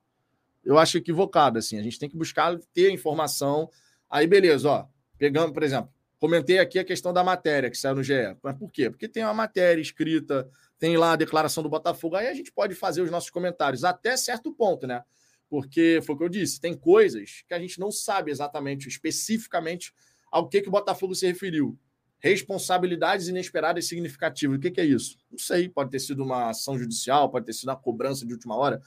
[0.64, 1.78] Eu acho equivocado, assim.
[1.78, 3.68] A gente tem que buscar ter informação.
[4.08, 4.86] Aí, beleza, ó.
[5.18, 5.90] Pegando, por exemplo,
[6.20, 8.36] comentei aqui a questão da matéria que saiu no GE.
[8.42, 8.88] Mas por quê?
[8.88, 10.48] Porque tem uma matéria escrita,
[10.84, 14.18] tem lá a declaração do Botafogo, aí a gente pode fazer os nossos comentários até
[14.18, 15.02] certo ponto, né?
[15.48, 19.94] Porque foi o que eu disse, tem coisas que a gente não sabe exatamente, especificamente,
[20.30, 21.78] ao que, que o Botafogo se referiu.
[22.18, 24.58] Responsabilidades inesperadas e significativas.
[24.58, 25.16] O que, que é isso?
[25.30, 28.54] Não sei, pode ter sido uma ação judicial, pode ter sido uma cobrança de última
[28.54, 28.82] hora.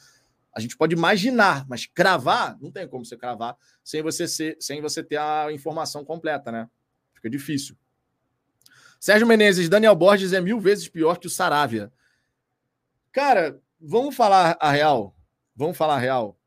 [0.53, 4.83] A gente pode imaginar, mas cravar, não tem como você cravar sem você, ser, sem
[4.83, 6.69] você ter a informação completa, né?
[7.15, 7.75] Fica difícil.
[8.99, 11.91] Sérgio Menezes, Daniel Borges é mil vezes pior que o Saravia.
[13.11, 15.15] Cara, vamos falar a real.
[15.55, 16.39] Vamos falar a real.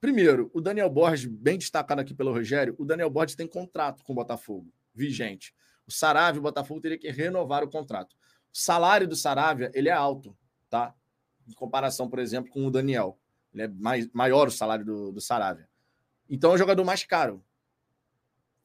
[0.00, 4.12] Primeiro, o Daniel Borges, bem destacado aqui pelo Rogério, o Daniel Borges tem contrato com
[4.12, 5.54] o Botafogo, vigente.
[5.86, 8.14] O Saravia, o Botafogo teria que renovar o contrato.
[8.52, 10.36] O salário do Saravia, ele é alto,
[10.70, 10.94] tá?
[11.48, 13.18] Em comparação, por exemplo, com o Daniel.
[13.52, 15.68] Ele é mais, maior o salário do, do Saravia.
[16.28, 17.42] Então é um jogador mais caro.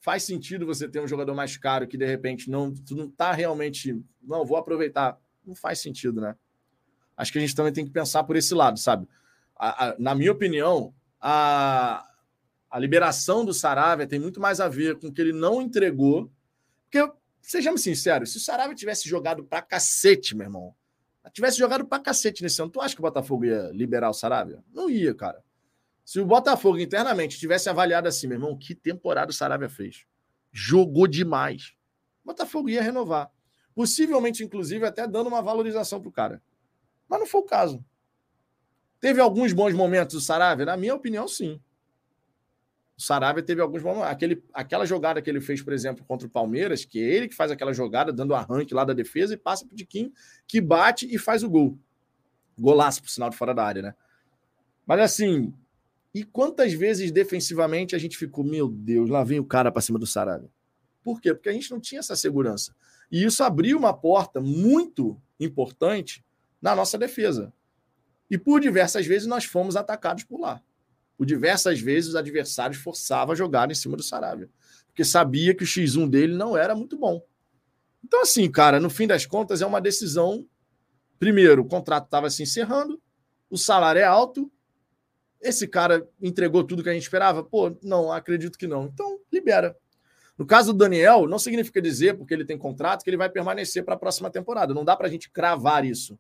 [0.03, 3.31] Faz sentido você ter um jogador mais caro que, de repente, não, tu não tá
[3.31, 3.97] realmente.
[4.21, 5.17] Não, vou aproveitar.
[5.45, 6.35] Não faz sentido, né?
[7.15, 9.07] Acho que a gente também tem que pensar por esse lado, sabe?
[9.55, 12.05] A, a, na minha opinião, a,
[12.69, 16.29] a liberação do Saravia tem muito mais a ver com que ele não entregou.
[16.91, 17.09] Porque,
[17.41, 20.75] sejamos sinceros, se o Saravia tivesse jogado pra cacete, meu irmão,
[21.31, 24.61] tivesse jogado pra cacete nesse ano, tu acha que o Botafogo ia liberar o Saravia?
[24.73, 25.41] Não ia, cara.
[26.05, 30.05] Se o Botafogo internamente tivesse avaliado assim, meu irmão, que temporada o Saravia fez?
[30.51, 31.73] Jogou demais.
[32.23, 33.31] O Botafogo ia renovar.
[33.73, 36.41] Possivelmente, inclusive, até dando uma valorização pro cara.
[37.07, 37.83] Mas não foi o caso.
[38.99, 40.65] Teve alguns bons momentos do Saravia?
[40.65, 41.59] Na minha opinião, sim.
[42.97, 44.11] O Saravia teve alguns bons momentos.
[44.11, 47.35] Aquele, aquela jogada que ele fez, por exemplo, contra o Palmeiras, que é ele que
[47.35, 50.11] faz aquela jogada, dando arranque lá da defesa e passa pro Diquinho,
[50.47, 51.77] que bate e faz o gol.
[52.57, 53.95] Golaço, por sinal de fora da área, né?
[54.85, 55.53] Mas assim,
[56.13, 59.97] e quantas vezes defensivamente a gente ficou, meu Deus, lá vem o cara para cima
[59.97, 60.49] do Saravia?
[61.03, 61.33] Por quê?
[61.33, 62.73] Porque a gente não tinha essa segurança.
[63.11, 66.23] E isso abriu uma porta muito importante
[66.61, 67.51] na nossa defesa.
[68.29, 70.61] E por diversas vezes nós fomos atacados por lá.
[71.17, 74.49] Por diversas vezes os adversários forçavam a jogar em cima do Saravia.
[74.87, 77.23] Porque sabia que o X1 dele não era muito bom.
[78.03, 80.45] Então, assim, cara, no fim das contas, é uma decisão.
[81.17, 83.01] Primeiro, o contrato estava se encerrando,
[83.49, 84.51] o salário é alto.
[85.43, 87.43] Esse cara entregou tudo que a gente esperava?
[87.43, 88.85] Pô, não, acredito que não.
[88.85, 89.77] Então, libera.
[90.37, 93.83] No caso do Daniel, não significa dizer, porque ele tem contrato, que ele vai permanecer
[93.83, 94.73] para a próxima temporada.
[94.73, 96.17] Não dá para a gente cravar isso.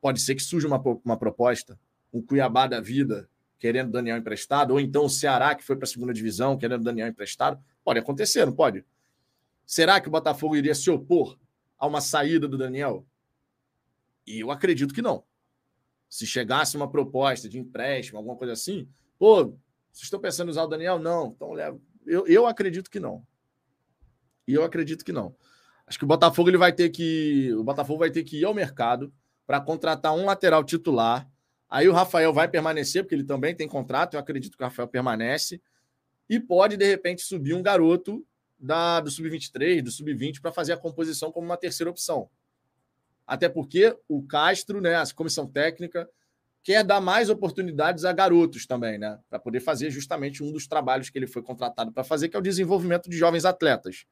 [0.00, 1.78] Pode ser que surja uma, uma proposta,
[2.12, 3.28] um Cuiabá da vida
[3.58, 7.08] querendo Daniel emprestado, ou então o Ceará que foi para a segunda divisão querendo Daniel
[7.08, 7.58] emprestado.
[7.82, 8.84] Pode acontecer, não pode?
[9.64, 11.38] Será que o Botafogo iria se opor
[11.78, 13.06] a uma saída do Daniel?
[14.26, 15.24] E eu acredito que não.
[16.14, 18.88] Se chegasse uma proposta de empréstimo, alguma coisa assim,
[19.18, 19.46] pô,
[19.90, 20.96] vocês estão pensando em usar o Daniel?
[20.96, 21.76] Não, então leva.
[22.06, 23.26] Eu, eu acredito que não.
[24.46, 25.34] E eu acredito que não.
[25.84, 27.52] Acho que o Botafogo ele vai ter que.
[27.54, 29.12] O Botafogo vai ter que ir ao mercado
[29.44, 31.28] para contratar um lateral titular.
[31.68, 34.14] Aí o Rafael vai permanecer, porque ele também tem contrato.
[34.14, 35.60] Eu acredito que o Rafael permanece.
[36.30, 38.24] E pode, de repente, subir um garoto
[38.56, 42.30] da, do Sub-23, do Sub-20, para fazer a composição como uma terceira opção.
[43.26, 46.08] Até porque o Castro, né, a comissão técnica,
[46.62, 49.18] quer dar mais oportunidades a garotos também, né?
[49.28, 52.38] Para poder fazer justamente um dos trabalhos que ele foi contratado para fazer, que é
[52.38, 54.06] o desenvolvimento de jovens atletas.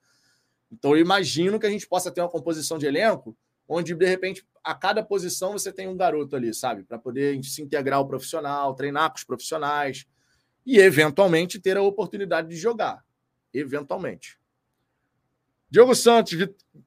[0.70, 3.36] Então, eu imagino que a gente possa ter uma composição de elenco
[3.66, 6.84] onde, de repente, a cada posição você tem um garoto ali, sabe?
[6.84, 10.06] Para poder se integrar ao profissional, treinar com os profissionais
[10.64, 13.02] e, eventualmente, ter a oportunidade de jogar.
[13.52, 14.38] Eventualmente.
[15.72, 16.36] Diogo Santos,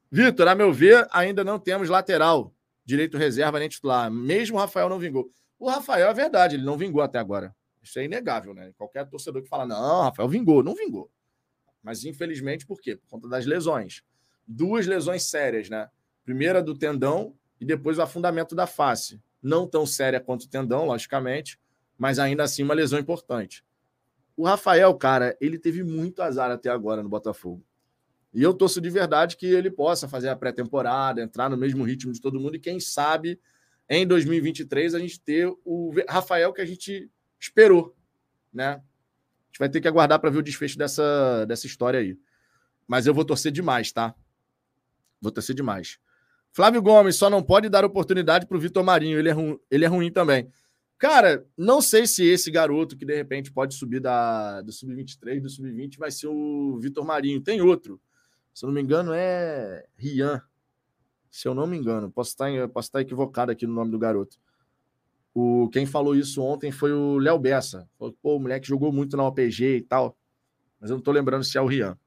[0.08, 4.08] Vitor, a meu ver, ainda não temos lateral, direito reserva nem titular.
[4.08, 5.28] Mesmo o Rafael não vingou.
[5.58, 7.52] O Rafael é verdade, ele não vingou até agora.
[7.82, 8.72] Isso é inegável, né?
[8.78, 11.10] Qualquer torcedor que fala, não, Rafael vingou, não vingou.
[11.82, 12.94] Mas infelizmente, por quê?
[12.94, 14.04] Por conta das lesões.
[14.46, 15.90] Duas lesões sérias, né?
[16.24, 19.20] Primeira do tendão e depois o afundamento da face.
[19.42, 21.58] Não tão séria quanto o tendão, logicamente,
[21.98, 23.64] mas ainda assim uma lesão importante.
[24.36, 27.64] O Rafael, cara, ele teve muito azar até agora no Botafogo.
[28.36, 32.12] E eu torço de verdade que ele possa fazer a pré-temporada, entrar no mesmo ritmo
[32.12, 33.40] de todo mundo e quem sabe
[33.88, 37.10] em 2023 a gente ter o Rafael que a gente
[37.40, 37.96] esperou,
[38.52, 38.72] né?
[38.72, 42.14] A gente vai ter que aguardar para ver o desfecho dessa, dessa história aí.
[42.86, 44.14] Mas eu vou torcer demais, tá?
[45.18, 45.98] Vou torcer demais.
[46.52, 49.18] Flávio Gomes só não pode dar oportunidade para o Vitor Marinho.
[49.18, 49.58] Ele é, ru...
[49.70, 50.52] ele é ruim também.
[50.98, 55.48] Cara, não sei se esse garoto que de repente pode subir da, do Sub-23, do
[55.48, 57.40] Sub-20, vai ser o Vitor Marinho.
[57.40, 57.98] Tem outro.
[58.56, 60.40] Se eu não me engano, é Rian.
[61.30, 62.10] Se eu não me engano.
[62.10, 64.38] Posso estar, posso estar equivocado aqui no nome do garoto.
[65.34, 67.86] O, quem falou isso ontem foi o Léo Bessa.
[67.98, 70.16] Falou, Pô, o moleque jogou muito na OPG e tal.
[70.80, 71.98] Mas eu não estou lembrando se é o Rian.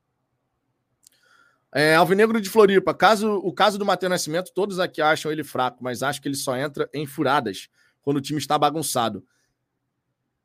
[1.71, 2.95] É, Alvinegro de Floripa.
[2.95, 6.35] Caso, o caso do Matheus Nascimento, todos aqui acham ele fraco, mas acho que ele
[6.35, 7.69] só entra em furadas
[8.01, 9.23] quando o time está bagunçado.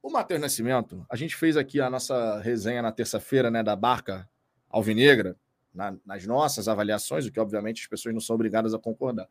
[0.03, 4.29] O Matheus Nascimento, a gente fez aqui a nossa resenha na terça-feira, né, da barca
[4.69, 5.35] alvinegra,
[5.75, 9.29] na, nas nossas avaliações, o que obviamente as pessoas não são obrigadas a concordar.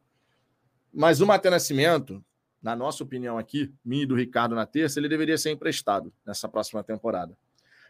[0.93, 2.23] Mas o Matheus Nascimento,
[2.61, 6.47] na nossa opinião aqui, minha e do Ricardo na terça, ele deveria ser emprestado nessa
[6.47, 7.37] próxima temporada.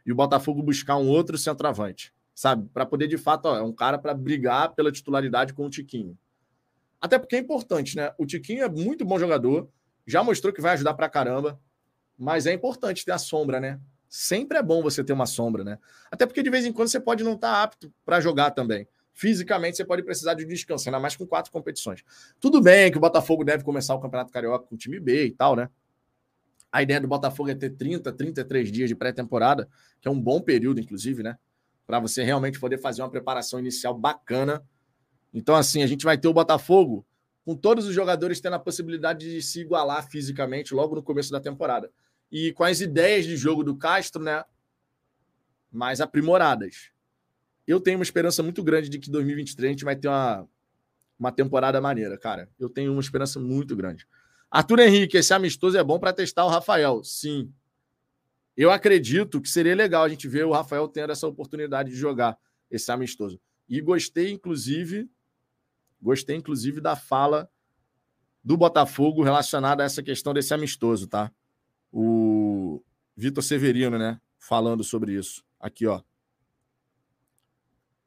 [0.06, 2.68] E o Botafogo buscar um outro centroavante sabe?
[2.74, 6.18] Para poder, de fato, ó, é um cara para brigar pela titularidade com o Tiquinho.
[7.00, 8.12] Até porque é importante, né?
[8.18, 9.70] O Tiquinho é muito bom jogador,
[10.06, 11.60] já mostrou que vai ajudar pra caramba,
[12.18, 13.80] mas é importante ter a sombra, né?
[14.16, 15.80] Sempre é bom você ter uma sombra, né?
[16.12, 18.88] Até porque de vez em quando você pode não estar tá apto para jogar também.
[19.12, 22.04] Fisicamente você pode precisar de descanso, ainda mais com quatro competições.
[22.40, 25.32] Tudo bem que o Botafogo deve começar o Campeonato Carioca com o time B e
[25.32, 25.70] tal, né?
[26.72, 29.68] A ideia do Botafogo é ter 30, 33 dias de pré-temporada,
[30.02, 31.38] que é um bom período, inclusive, né?
[31.86, 34.64] para você realmente poder fazer uma preparação inicial bacana.
[35.34, 37.06] Então, assim, a gente vai ter o Botafogo
[37.46, 41.42] com todos os jogadores tendo a possibilidade de se igualar fisicamente logo no começo da
[41.42, 41.92] temporada.
[42.34, 44.44] E com as ideias de jogo do Castro, né?
[45.72, 46.90] Mais aprimoradas.
[47.68, 50.50] Eu tenho uma esperança muito grande de que 2023 a gente vai ter uma,
[51.18, 52.50] uma temporada maneira, cara.
[52.60, 54.08] Eu tenho uma esperança muito grande.
[54.50, 57.04] Arthur Henrique, esse amistoso é bom para testar o Rafael.
[57.04, 57.54] Sim,
[58.58, 62.38] eu acredito que seria legal a gente ver o Rafael tendo essa oportunidade de jogar
[62.70, 63.40] esse amistoso.
[63.70, 65.08] E gostei, inclusive,
[66.02, 67.48] gostei, inclusive, da fala
[68.44, 71.32] do Botafogo relacionada a essa questão desse amistoso, tá?
[71.96, 72.84] O
[73.16, 74.20] Vitor Severino, né?
[74.40, 75.46] Falando sobre isso.
[75.60, 76.02] Aqui, ó.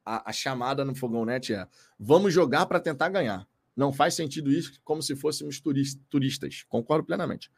[0.04, 1.68] A, a chamada no Fogão Net é:
[1.98, 3.46] vamos jogar para tentar ganhar.
[3.76, 5.62] Não faz sentido isso como se fôssemos
[6.08, 6.64] turistas.
[6.68, 7.50] Concordo plenamente.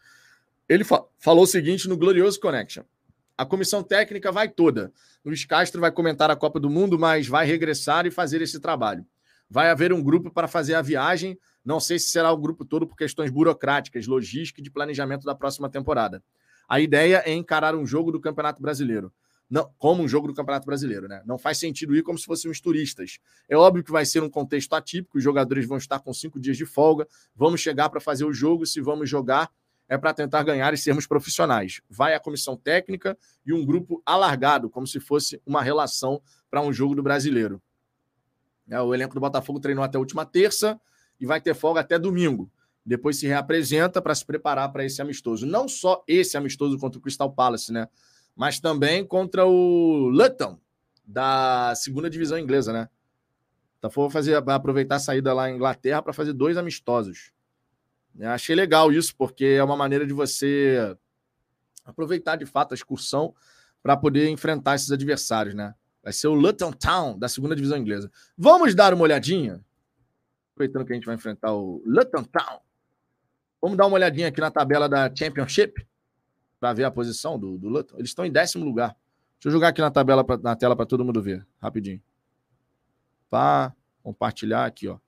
[0.68, 2.84] Ele fa falou o seguinte no Glorioso Connection.
[3.36, 4.92] A comissão técnica vai toda.
[5.24, 9.06] Luiz Castro vai comentar a Copa do Mundo, mas vai regressar e fazer esse trabalho.
[9.50, 11.38] Vai haver um grupo para fazer a viagem.
[11.64, 15.34] Não sei se será o grupo todo por questões burocráticas, logística e de planejamento da
[15.34, 16.22] próxima temporada.
[16.68, 19.12] A ideia é encarar um jogo do Campeonato Brasileiro.
[19.48, 21.22] Não, como um jogo do Campeonato Brasileiro, né?
[21.24, 23.18] Não faz sentido ir como se fôssemos turistas.
[23.48, 26.58] É óbvio que vai ser um contexto atípico, os jogadores vão estar com cinco dias
[26.58, 29.50] de folga, vamos chegar para fazer o jogo, se vamos jogar,
[29.88, 31.80] é para tentar ganhar e sermos profissionais.
[31.88, 36.20] Vai a comissão técnica e um grupo alargado, como se fosse uma relação
[36.50, 37.62] para um jogo do brasileiro.
[38.70, 40.80] É, o elenco do Botafogo treinou até a última terça
[41.20, 42.50] e vai ter folga até domingo.
[42.84, 45.46] Depois se reapresenta para se preparar para esse amistoso.
[45.46, 47.88] Não só esse amistoso contra o Crystal Palace, né?
[48.34, 50.58] Mas também contra o Luton,
[51.04, 52.88] da segunda divisão inglesa, né?
[53.80, 57.32] Vai, fazer, vai aproveitar a saída lá em Inglaterra para fazer dois amistosos.
[58.18, 60.96] Eu achei legal isso, porque é uma maneira de você
[61.84, 63.34] aproveitar de fato a excursão
[63.82, 65.74] para poder enfrentar esses adversários, né?
[66.02, 68.10] Vai ser o Luton Town da segunda divisão inglesa.
[68.36, 69.64] Vamos dar uma olhadinha?
[70.52, 72.60] Aproveitando que a gente vai enfrentar o Luton Town.
[73.60, 75.86] Vamos dar uma olhadinha aqui na tabela da Championship
[76.60, 77.96] para ver a posição do, do Luton.
[77.96, 78.96] Eles estão em décimo lugar.
[79.34, 82.02] Deixa eu jogar aqui na tabela na tela para todo mundo ver, rapidinho.
[83.30, 84.98] Pá, compartilhar aqui, ó.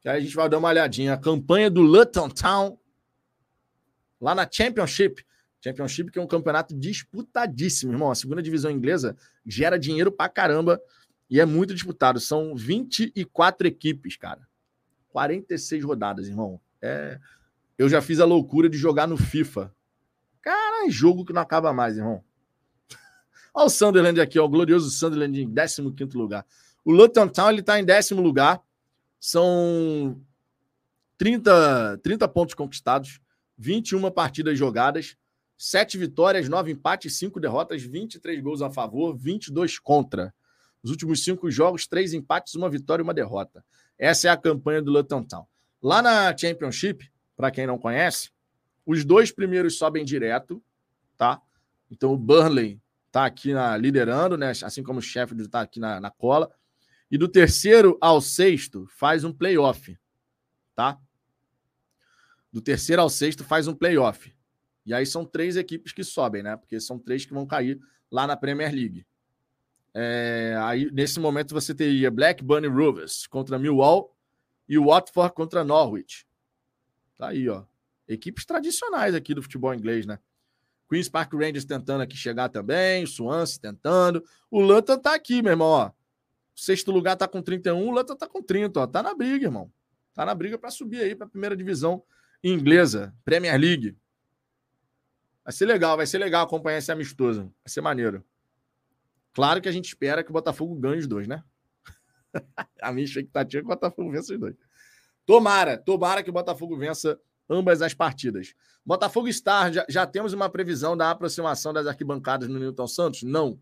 [0.00, 1.14] Que aí a gente vai dar uma olhadinha.
[1.14, 2.78] A campanha do Luton Town
[4.20, 5.24] lá na Championship.
[5.62, 8.10] Championship, que é um campeonato disputadíssimo, irmão.
[8.10, 10.80] A segunda divisão inglesa gera dinheiro pra caramba
[11.30, 12.18] e é muito disputado.
[12.18, 14.46] São 24 equipes, cara.
[15.10, 16.60] 46 rodadas, irmão.
[16.80, 17.18] É...
[17.78, 19.74] Eu já fiz a loucura de jogar no FIFA.
[20.40, 22.22] Cara, é jogo que não acaba mais, irmão.
[23.54, 26.44] Olha o Sunderland aqui, ó, o glorioso Sunderland em 15 lugar.
[26.84, 28.60] O Luton Town ele tá em décimo lugar
[29.22, 30.20] são
[31.16, 33.20] 30, 30 pontos conquistados,
[33.56, 35.16] 21 partidas jogadas,
[35.64, 40.34] 7 vitórias, 9 empates, 5 derrotas, 23 gols a favor, 22 contra.
[40.82, 43.64] Nos últimos 5 jogos, 3 empates, 1 vitória e 1 derrota.
[43.96, 45.46] Essa é a campanha do Luton Town.
[45.80, 48.32] Lá na Championship, para quem não conhece,
[48.84, 50.60] os dois primeiros sobem direto,
[51.16, 51.40] tá?
[51.88, 52.80] Então o Burnley
[53.12, 54.50] tá aqui na, liderando, né?
[54.64, 56.50] Assim como o Sheffield está aqui na, na cola.
[57.08, 59.96] E do terceiro ao sexto faz um playoff,
[60.74, 60.98] tá?
[62.52, 64.34] Do terceiro ao sexto faz um playoff.
[64.84, 66.56] E aí são três equipes que sobem, né?
[66.56, 67.80] Porque são três que vão cair
[68.10, 69.06] lá na Premier League.
[69.94, 74.14] É, aí, nesse momento, você teria Blackburn Rovers contra Millwall
[74.68, 76.26] e o Watford contra Norwich.
[77.18, 77.64] Tá aí, ó.
[78.08, 80.18] Equipes tradicionais aqui do futebol inglês, né?
[80.88, 84.22] Queen's Park Rangers tentando aqui chegar também, o Swansea tentando.
[84.50, 85.90] O Luton tá aqui, meu irmão, ó.
[86.54, 88.86] Sexto lugar tá com 31, o Luton tá com 30, ó.
[88.86, 89.72] Tá na briga, irmão.
[90.14, 92.02] Tá na briga para subir aí para a primeira divisão
[92.44, 93.96] inglesa, Premier League.
[95.44, 97.42] Vai ser legal, vai ser legal acompanhar esse amistoso.
[97.42, 98.24] Vai ser maneiro.
[99.32, 101.42] Claro que a gente espera que o Botafogo ganhe os dois, né?
[102.80, 104.56] a minha expectativa é que o Botafogo vença os dois.
[105.26, 107.18] Tomara, tomara que o Botafogo vença
[107.48, 108.54] ambas as partidas.
[108.84, 113.22] Botafogo Star, já, já temos uma previsão da aproximação das arquibancadas no Newton Santos?
[113.22, 113.58] Não.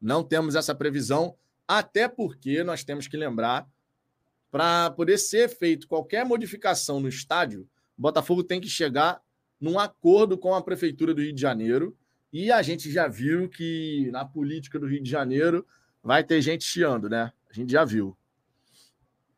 [0.00, 1.36] Não temos essa previsão,
[1.68, 3.68] até porque nós temos que lembrar,
[4.50, 9.22] para poder ser feito qualquer modificação no estádio, o Botafogo tem que chegar
[9.60, 11.96] num acordo com a Prefeitura do Rio de Janeiro.
[12.32, 15.66] E a gente já viu que na política do Rio de Janeiro
[16.02, 17.32] vai ter gente chiando, né?
[17.50, 18.16] A gente já viu.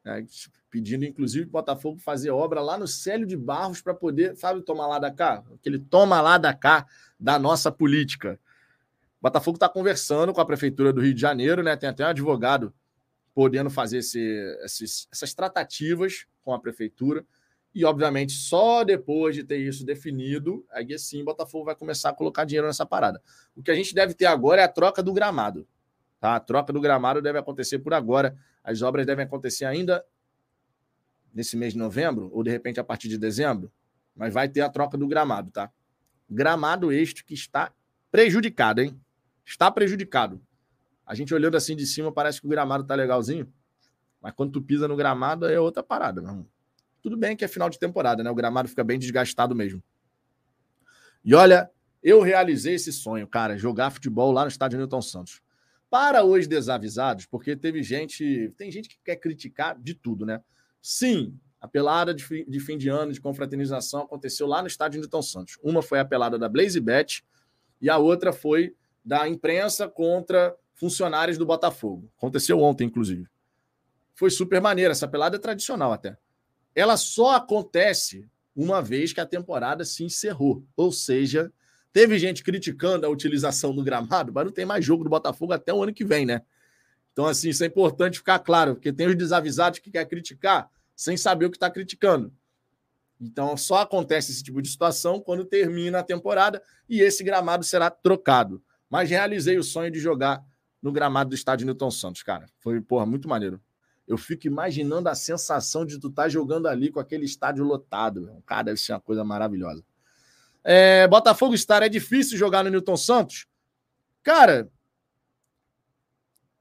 [0.05, 0.25] É,
[0.71, 4.87] pedindo, inclusive, o Botafogo fazer obra lá no Célio de Barros para poder, sabe, tomar
[4.87, 5.43] lá da cá?
[5.55, 6.87] Aquele toma lá da cá
[7.19, 8.39] da nossa política.
[9.21, 11.77] O Botafogo está conversando com a Prefeitura do Rio de Janeiro, né?
[11.77, 12.75] Tem até um advogado
[13.35, 14.21] podendo fazer esse,
[14.65, 17.25] esses, essas tratativas com a Prefeitura.
[17.75, 22.13] E, obviamente, só depois de ter isso definido, aí sim o Botafogo vai começar a
[22.13, 23.21] colocar dinheiro nessa parada.
[23.57, 25.67] O que a gente deve ter agora é a troca do gramado.
[26.21, 26.37] Tá?
[26.37, 28.37] A troca do gramado deve acontecer por agora.
[28.63, 30.05] As obras devem acontecer ainda
[31.33, 33.73] nesse mês de novembro, ou de repente a partir de dezembro.
[34.15, 35.73] Mas vai ter a troca do gramado, tá?
[36.29, 37.73] Gramado este que está
[38.11, 39.01] prejudicado, hein?
[39.45, 40.41] Está prejudicado.
[41.07, 43.51] A gente olhando assim de cima, parece que o gramado tá legalzinho.
[44.21, 46.47] Mas quando tu pisa no gramado, é outra parada, meu irmão.
[47.03, 48.31] Tudo bem que é final de temporada, né?
[48.31, 49.83] O gramado fica bem desgastado mesmo.
[51.25, 51.69] E olha,
[52.03, 55.43] eu realizei esse sonho, cara, jogar futebol lá no estádio Newton Santos.
[55.91, 60.41] Para os desavisados, porque teve gente, tem gente que quer criticar de tudo, né?
[60.81, 65.01] Sim, a pelada de fim, de fim de ano de confraternização aconteceu lá no estádio
[65.01, 65.59] Newton Santos.
[65.63, 67.25] Uma foi a pelada da Blaze Bet
[67.81, 68.75] e a outra foi
[69.05, 72.11] da imprensa contra funcionários do Botafogo.
[72.17, 73.27] Aconteceu ontem, inclusive.
[74.15, 74.93] Foi super maneira.
[74.93, 76.17] Essa pelada é tradicional até
[76.75, 80.65] ela só acontece uma vez que a temporada se encerrou.
[80.77, 81.53] Ou seja,
[81.93, 85.73] teve gente criticando a utilização do gramado, mas não tem mais jogo do Botafogo até
[85.73, 86.43] o ano que vem, né?
[87.13, 91.17] Então, assim, isso é importante ficar claro, porque tem os desavisados que quer criticar sem
[91.17, 92.33] saber o que está criticando.
[93.21, 97.91] Então, só acontece esse tipo de situação quando termina a temporada e esse gramado será
[97.91, 98.63] trocado.
[98.89, 100.43] Mas realizei o sonho de jogar
[100.83, 102.47] no gramado do estádio Newton Santos, cara.
[102.59, 103.61] Foi, porra, muito maneiro.
[104.07, 108.23] Eu fico imaginando a sensação de tu estar tá jogando ali com aquele estádio lotado.
[108.23, 108.43] Meu.
[108.45, 109.85] Cara, deve ser uma coisa maravilhosa.
[110.65, 113.47] É, Botafogo Star, é difícil jogar no Newton Santos?
[114.23, 114.71] Cara,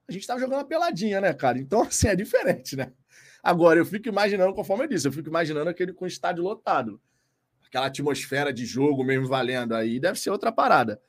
[0.08, 1.58] a gente estava jogando uma peladinha, né, cara?
[1.58, 2.92] Então, assim, é diferente, né?
[3.42, 7.00] Agora, eu fico imaginando, conforme eu disse, eu fico imaginando aquele com estádio lotado.
[7.66, 11.00] Aquela atmosfera de jogo mesmo valendo aí, deve ser outra parada.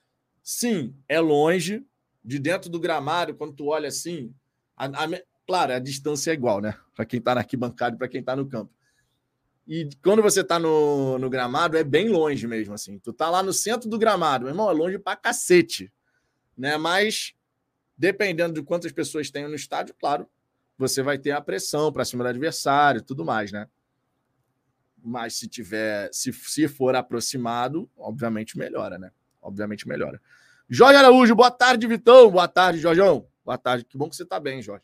[0.42, 1.86] Sim, é longe,
[2.24, 4.34] de dentro do gramado, quando tu olha assim,
[4.76, 5.08] a, a,
[5.46, 6.78] Claro, a distância é igual, né?
[6.96, 8.72] Para quem está na arquibancada e para quem está no campo.
[9.68, 13.00] E quando você está no, no gramado, é bem longe mesmo, assim.
[13.00, 15.92] Tu tá lá no centro do gramado, meu irmão, é longe pra cacete.
[16.58, 16.78] Né?
[16.78, 17.34] Mas,
[17.98, 20.28] dependendo de quantas pessoas tem no estádio, claro,
[20.78, 23.68] você vai ter a pressão para cima do adversário e tudo mais, né?
[25.02, 29.12] Mas se tiver, se, se for aproximado, obviamente melhora, né?
[29.42, 30.22] Obviamente melhora.
[30.70, 32.32] Jorge Araújo, boa tarde, Vitão.
[32.32, 33.28] Boa tarde, Jorjão.
[33.44, 33.86] Boa tarde.
[33.86, 34.84] Que bom que você está bem, Jorge.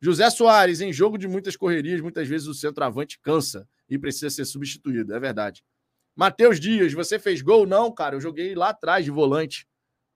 [0.00, 4.44] José Soares, em jogo de muitas correrias, muitas vezes o centroavante cansa e precisa ser
[4.44, 5.14] substituído.
[5.14, 5.64] É verdade.
[6.14, 7.66] Matheus Dias, você fez gol?
[7.66, 8.16] Não, cara.
[8.16, 9.66] Eu joguei lá atrás de volante.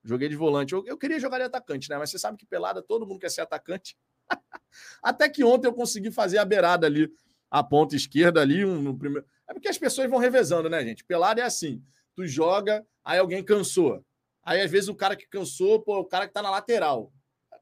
[0.05, 0.72] Joguei de volante.
[0.72, 1.99] Eu, eu queria jogar de atacante, né?
[1.99, 3.97] Mas você sabe que pelada todo mundo quer ser atacante.
[5.03, 7.11] Até que ontem eu consegui fazer a beirada ali,
[7.51, 9.26] a ponta esquerda ali, um, no primeiro.
[9.49, 11.05] É porque as pessoas vão revezando, né, gente?
[11.05, 11.83] Pelada é assim.
[12.14, 14.05] Tu joga, aí alguém cansou.
[14.43, 17.12] Aí, às vezes, o cara que cansou, pô, o cara que tá na lateral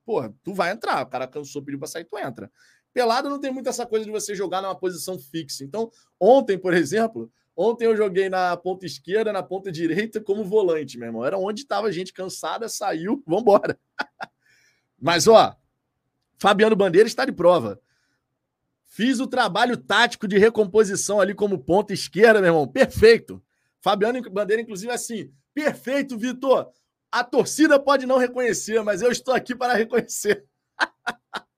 [0.08, 1.04] porra, tu vai entrar.
[1.04, 2.50] O cara cansou, pediu para sair, tu entra.
[2.94, 5.62] Pelado não tem muito essa coisa de você jogar numa posição fixa.
[5.62, 10.96] Então, ontem, por exemplo, ontem eu joguei na ponta esquerda, na ponta direita, como volante,
[10.96, 11.26] meu irmão.
[11.26, 13.78] Era onde estava a gente cansada, saiu, vambora.
[14.98, 15.54] Mas, ó,
[16.38, 17.78] Fabiano Bandeira está de prova.
[18.86, 22.66] Fiz o trabalho tático de recomposição ali como ponta esquerda, meu irmão.
[22.66, 23.42] Perfeito.
[23.78, 25.30] Fabiano Bandeira, inclusive, assim.
[25.52, 26.72] Perfeito, Vitor.
[27.10, 30.44] A torcida pode não reconhecer, mas eu estou aqui para reconhecer.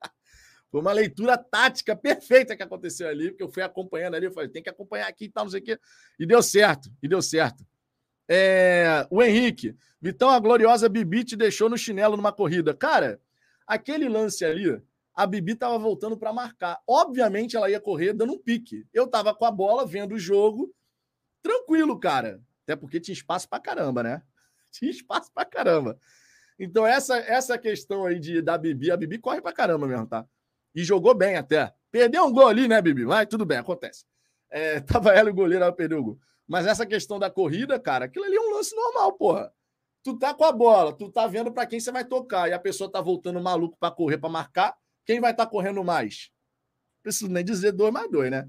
[0.71, 4.47] Foi uma leitura tática perfeita que aconteceu ali, porque eu fui acompanhando ali, eu falei,
[4.47, 5.77] tem que acompanhar aqui e tal, não sei o quê.
[6.17, 7.65] E deu certo, e deu certo.
[8.29, 9.05] É...
[9.09, 12.73] O Henrique, Vitão, a gloriosa Bibi te deixou no chinelo numa corrida.
[12.73, 13.19] Cara,
[13.67, 14.81] aquele lance ali,
[15.13, 16.81] a Bibi estava voltando para marcar.
[16.87, 18.87] Obviamente ela ia correr dando um pique.
[18.93, 20.73] Eu estava com a bola, vendo o jogo,
[21.43, 22.41] tranquilo, cara.
[22.63, 24.23] Até porque tinha espaço para caramba, né?
[24.73, 25.97] tinha espaço pra caramba.
[26.57, 30.25] Então, essa, essa questão aí de, da Bibi, a Bibi corre pra caramba mesmo, tá?
[30.75, 31.73] E jogou bem até.
[31.91, 33.05] Perdeu um gol ali, né, Bibi?
[33.05, 34.05] Mas tudo bem, acontece.
[34.49, 36.19] É, tava ela e o goleiro, ela perdeu o gol.
[36.47, 39.53] Mas essa questão da corrida, cara, aquilo ali é um lance normal, porra.
[40.03, 42.59] Tu tá com a bola, tu tá vendo para quem você vai tocar e a
[42.59, 46.31] pessoa tá voltando maluco para correr, para marcar, Quem vai estar tá correndo mais?
[47.03, 48.47] Preciso nem dizer dois mais dois, né?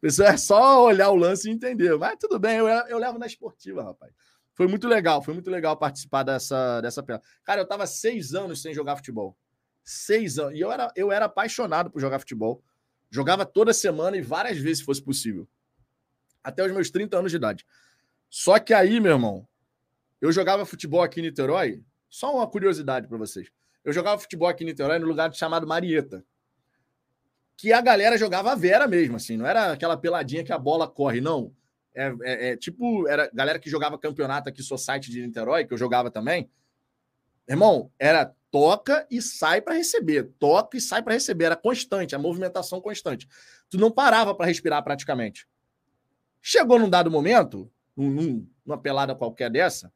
[0.00, 1.96] Preciso é só olhar o lance e entender.
[1.96, 4.12] Mas tudo bem, eu, eu levo na esportiva, rapaz.
[4.54, 7.02] Foi muito legal, foi muito legal participar dessa, dessa
[7.42, 9.36] Cara, eu tava seis anos sem jogar futebol.
[9.82, 10.54] Seis anos.
[10.54, 12.62] E eu era, eu era apaixonado por jogar futebol.
[13.10, 15.48] Jogava toda semana e várias vezes, se fosse possível.
[16.42, 17.66] Até os meus 30 anos de idade.
[18.30, 19.46] Só que aí, meu irmão,
[20.20, 21.82] eu jogava futebol aqui em Niterói.
[22.08, 23.48] Só uma curiosidade para vocês.
[23.84, 26.24] Eu jogava futebol aqui em Niterói no lugar chamado Marieta.
[27.56, 29.36] Que a galera jogava a vera mesmo, assim.
[29.36, 31.52] Não era aquela peladinha que a bola corre, não.
[31.94, 35.78] É, é, é tipo, era galera que jogava campeonato aqui, Society de Niterói, que eu
[35.78, 36.50] jogava também.
[37.48, 42.18] Irmão, era toca e sai para receber, toca e sai para receber, era constante, a
[42.18, 43.28] movimentação constante.
[43.68, 45.46] Tu não parava para respirar praticamente.
[46.40, 49.92] Chegou num dado momento, num, numa pelada qualquer dessa,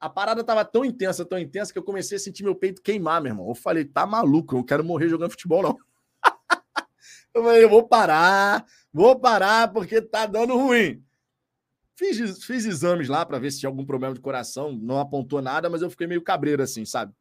[0.00, 3.20] a parada tava tão intensa, tão intensa, que eu comecei a sentir meu peito queimar,
[3.20, 3.48] meu irmão.
[3.48, 5.76] Eu falei, tá maluco, eu não quero morrer jogando futebol, não.
[7.34, 11.04] eu falei, eu vou parar, vou parar, porque tá dando ruim.
[12.00, 15.68] Fiz, fiz exames lá para ver se tinha algum problema de coração, não apontou nada,
[15.68, 17.12] mas eu fiquei meio cabreiro assim, sabe?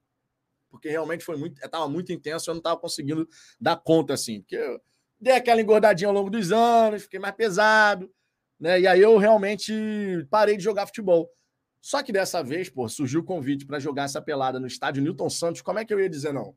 [0.70, 3.28] Porque realmente foi muito, estava muito intenso, eu não estava conseguindo
[3.60, 4.80] dar conta assim, porque eu
[5.20, 8.10] dei aquela engordadinha ao longo dos anos, fiquei mais pesado,
[8.58, 8.80] né?
[8.80, 9.74] E aí eu realmente
[10.30, 11.30] parei de jogar futebol.
[11.82, 15.30] Só que dessa vez, pô, surgiu o convite para jogar essa pelada no estádio Newton
[15.30, 15.62] Santos.
[15.62, 16.56] Como é que eu ia dizer não?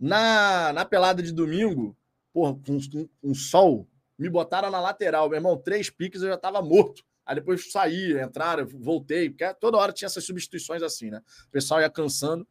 [0.00, 1.94] Na, na pelada de domingo,
[2.32, 3.86] pô, com, com, com sol,
[4.18, 7.06] me botaram na lateral, meu irmão, três piques eu já estava morto.
[7.28, 11.20] Aí depois saí, entraram, voltei, porque toda hora tinha essas substituições assim, né?
[11.46, 12.48] O pessoal ia cansando.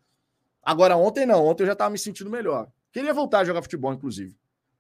[0.61, 2.71] Agora, ontem não, ontem eu já estava me sentindo melhor.
[2.91, 4.37] Queria voltar a jogar futebol, inclusive.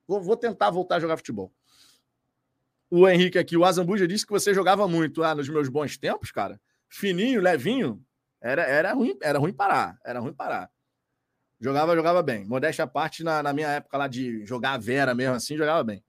[0.07, 1.51] Vou, vou tentar voltar a jogar futebol.
[2.91, 6.29] O Henrique aqui, o Azambuja disse que você jogava muito ah, nos meus bons tempos,
[6.31, 6.61] cara.
[6.87, 7.99] Fininho, levinho,
[8.39, 9.97] era, era, ruim, era ruim parar.
[10.05, 10.69] Era ruim parar.
[11.59, 12.45] Jogava, jogava bem.
[12.45, 15.83] Modéstia à parte, na, na minha época lá de jogar a Vera mesmo assim, jogava
[15.83, 16.03] bem.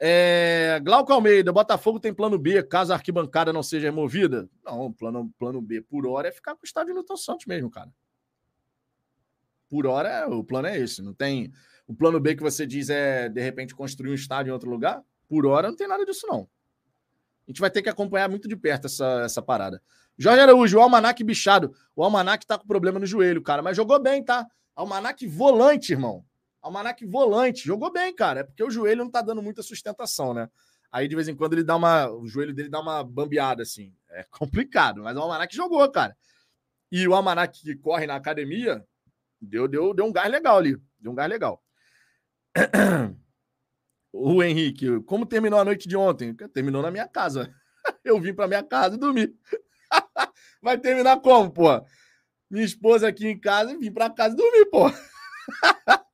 [0.00, 4.48] É, Glauco Almeida, Botafogo tem plano B, caso a arquibancada não seja removida?
[4.64, 7.90] Não, plano, plano B por hora é ficar com o estádio Newton Santos mesmo, cara.
[9.68, 11.02] Por hora, o plano é esse.
[11.02, 11.52] Não tem.
[11.86, 15.02] O plano B que você diz é, de repente, construir um estádio em outro lugar?
[15.28, 16.48] Por hora, não tem nada disso, não.
[17.46, 19.82] A gente vai ter que acompanhar muito de perto essa, essa parada.
[20.16, 21.74] Jorge Araújo, o Almanac bichado.
[21.94, 24.46] O Almanac tá com problema no joelho, cara, mas jogou bem, tá?
[24.76, 26.24] Almanac volante, irmão.
[26.62, 28.40] Almanac volante, jogou bem, cara.
[28.40, 30.48] É porque o joelho não tá dando muita sustentação, né?
[30.90, 32.10] Aí de vez em quando ele dá uma.
[32.10, 33.94] O joelho dele dá uma bambeada, assim.
[34.10, 36.16] É complicado, mas o Almanac jogou, cara.
[36.90, 38.84] E o Almanac que corre na academia
[39.40, 40.76] deu, deu, deu um gás legal ali.
[40.98, 41.62] Deu um gás legal.
[44.10, 46.34] O Henrique, como terminou a noite de ontem?
[46.34, 47.54] Terminou na minha casa.
[48.02, 49.28] Eu vim para minha casa e dormi.
[50.62, 51.68] Vai terminar como, pô?
[52.50, 54.86] Minha esposa aqui em casa e vim para casa e dormi, pô.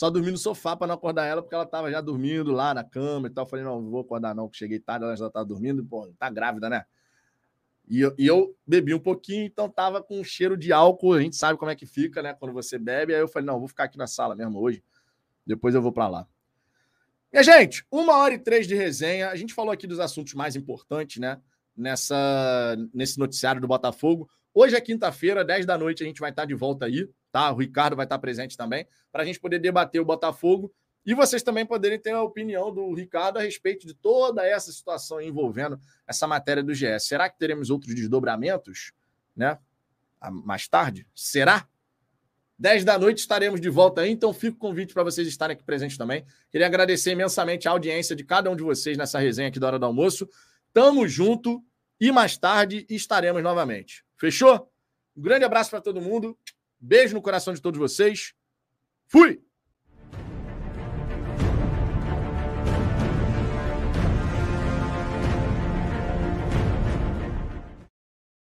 [0.00, 2.82] Só dormi no sofá para não acordar ela, porque ela estava já dormindo lá na
[2.82, 3.44] cama e tal.
[3.44, 5.84] falei, não, não vou acordar não, porque cheguei tarde, ela já estava dormindo.
[5.84, 6.86] Pô, tá grávida, né?
[7.86, 11.12] E eu, e eu, bebi um pouquinho, então tava com um cheiro de álcool.
[11.12, 12.32] A gente sabe como é que fica, né?
[12.32, 13.14] Quando você bebe.
[13.14, 14.82] Aí eu falei, não, vou ficar aqui na sala mesmo hoje.
[15.46, 16.26] Depois eu vou para lá.
[17.30, 19.28] Minha gente, uma hora e três de resenha.
[19.28, 21.38] A gente falou aqui dos assuntos mais importantes, né?
[21.76, 24.30] Nessa, nesse noticiário do Botafogo.
[24.54, 27.50] Hoje é quinta-feira, 10 da noite, a gente vai estar de volta aí, tá?
[27.52, 30.72] O Ricardo vai estar presente também, para a gente poder debater o Botafogo
[31.04, 35.20] e vocês também poderem ter a opinião do Ricardo a respeito de toda essa situação
[35.20, 37.04] envolvendo essa matéria do GS.
[37.04, 38.92] Será que teremos outros desdobramentos,
[39.34, 39.58] né?
[40.44, 41.06] Mais tarde?
[41.14, 41.66] Será?
[42.58, 45.64] 10 da noite estaremos de volta aí, então fica o convite para vocês estarem aqui
[45.64, 46.26] presentes também.
[46.50, 49.78] Queria agradecer imensamente a audiência de cada um de vocês nessa resenha aqui da hora
[49.78, 50.28] do almoço.
[50.70, 51.64] Tamo junto
[51.98, 54.04] e mais tarde estaremos novamente.
[54.18, 54.70] Fechou?
[55.16, 56.38] Um grande abraço para todo mundo.
[56.80, 58.32] Beijo no coração de todos vocês.
[59.06, 59.42] Fui!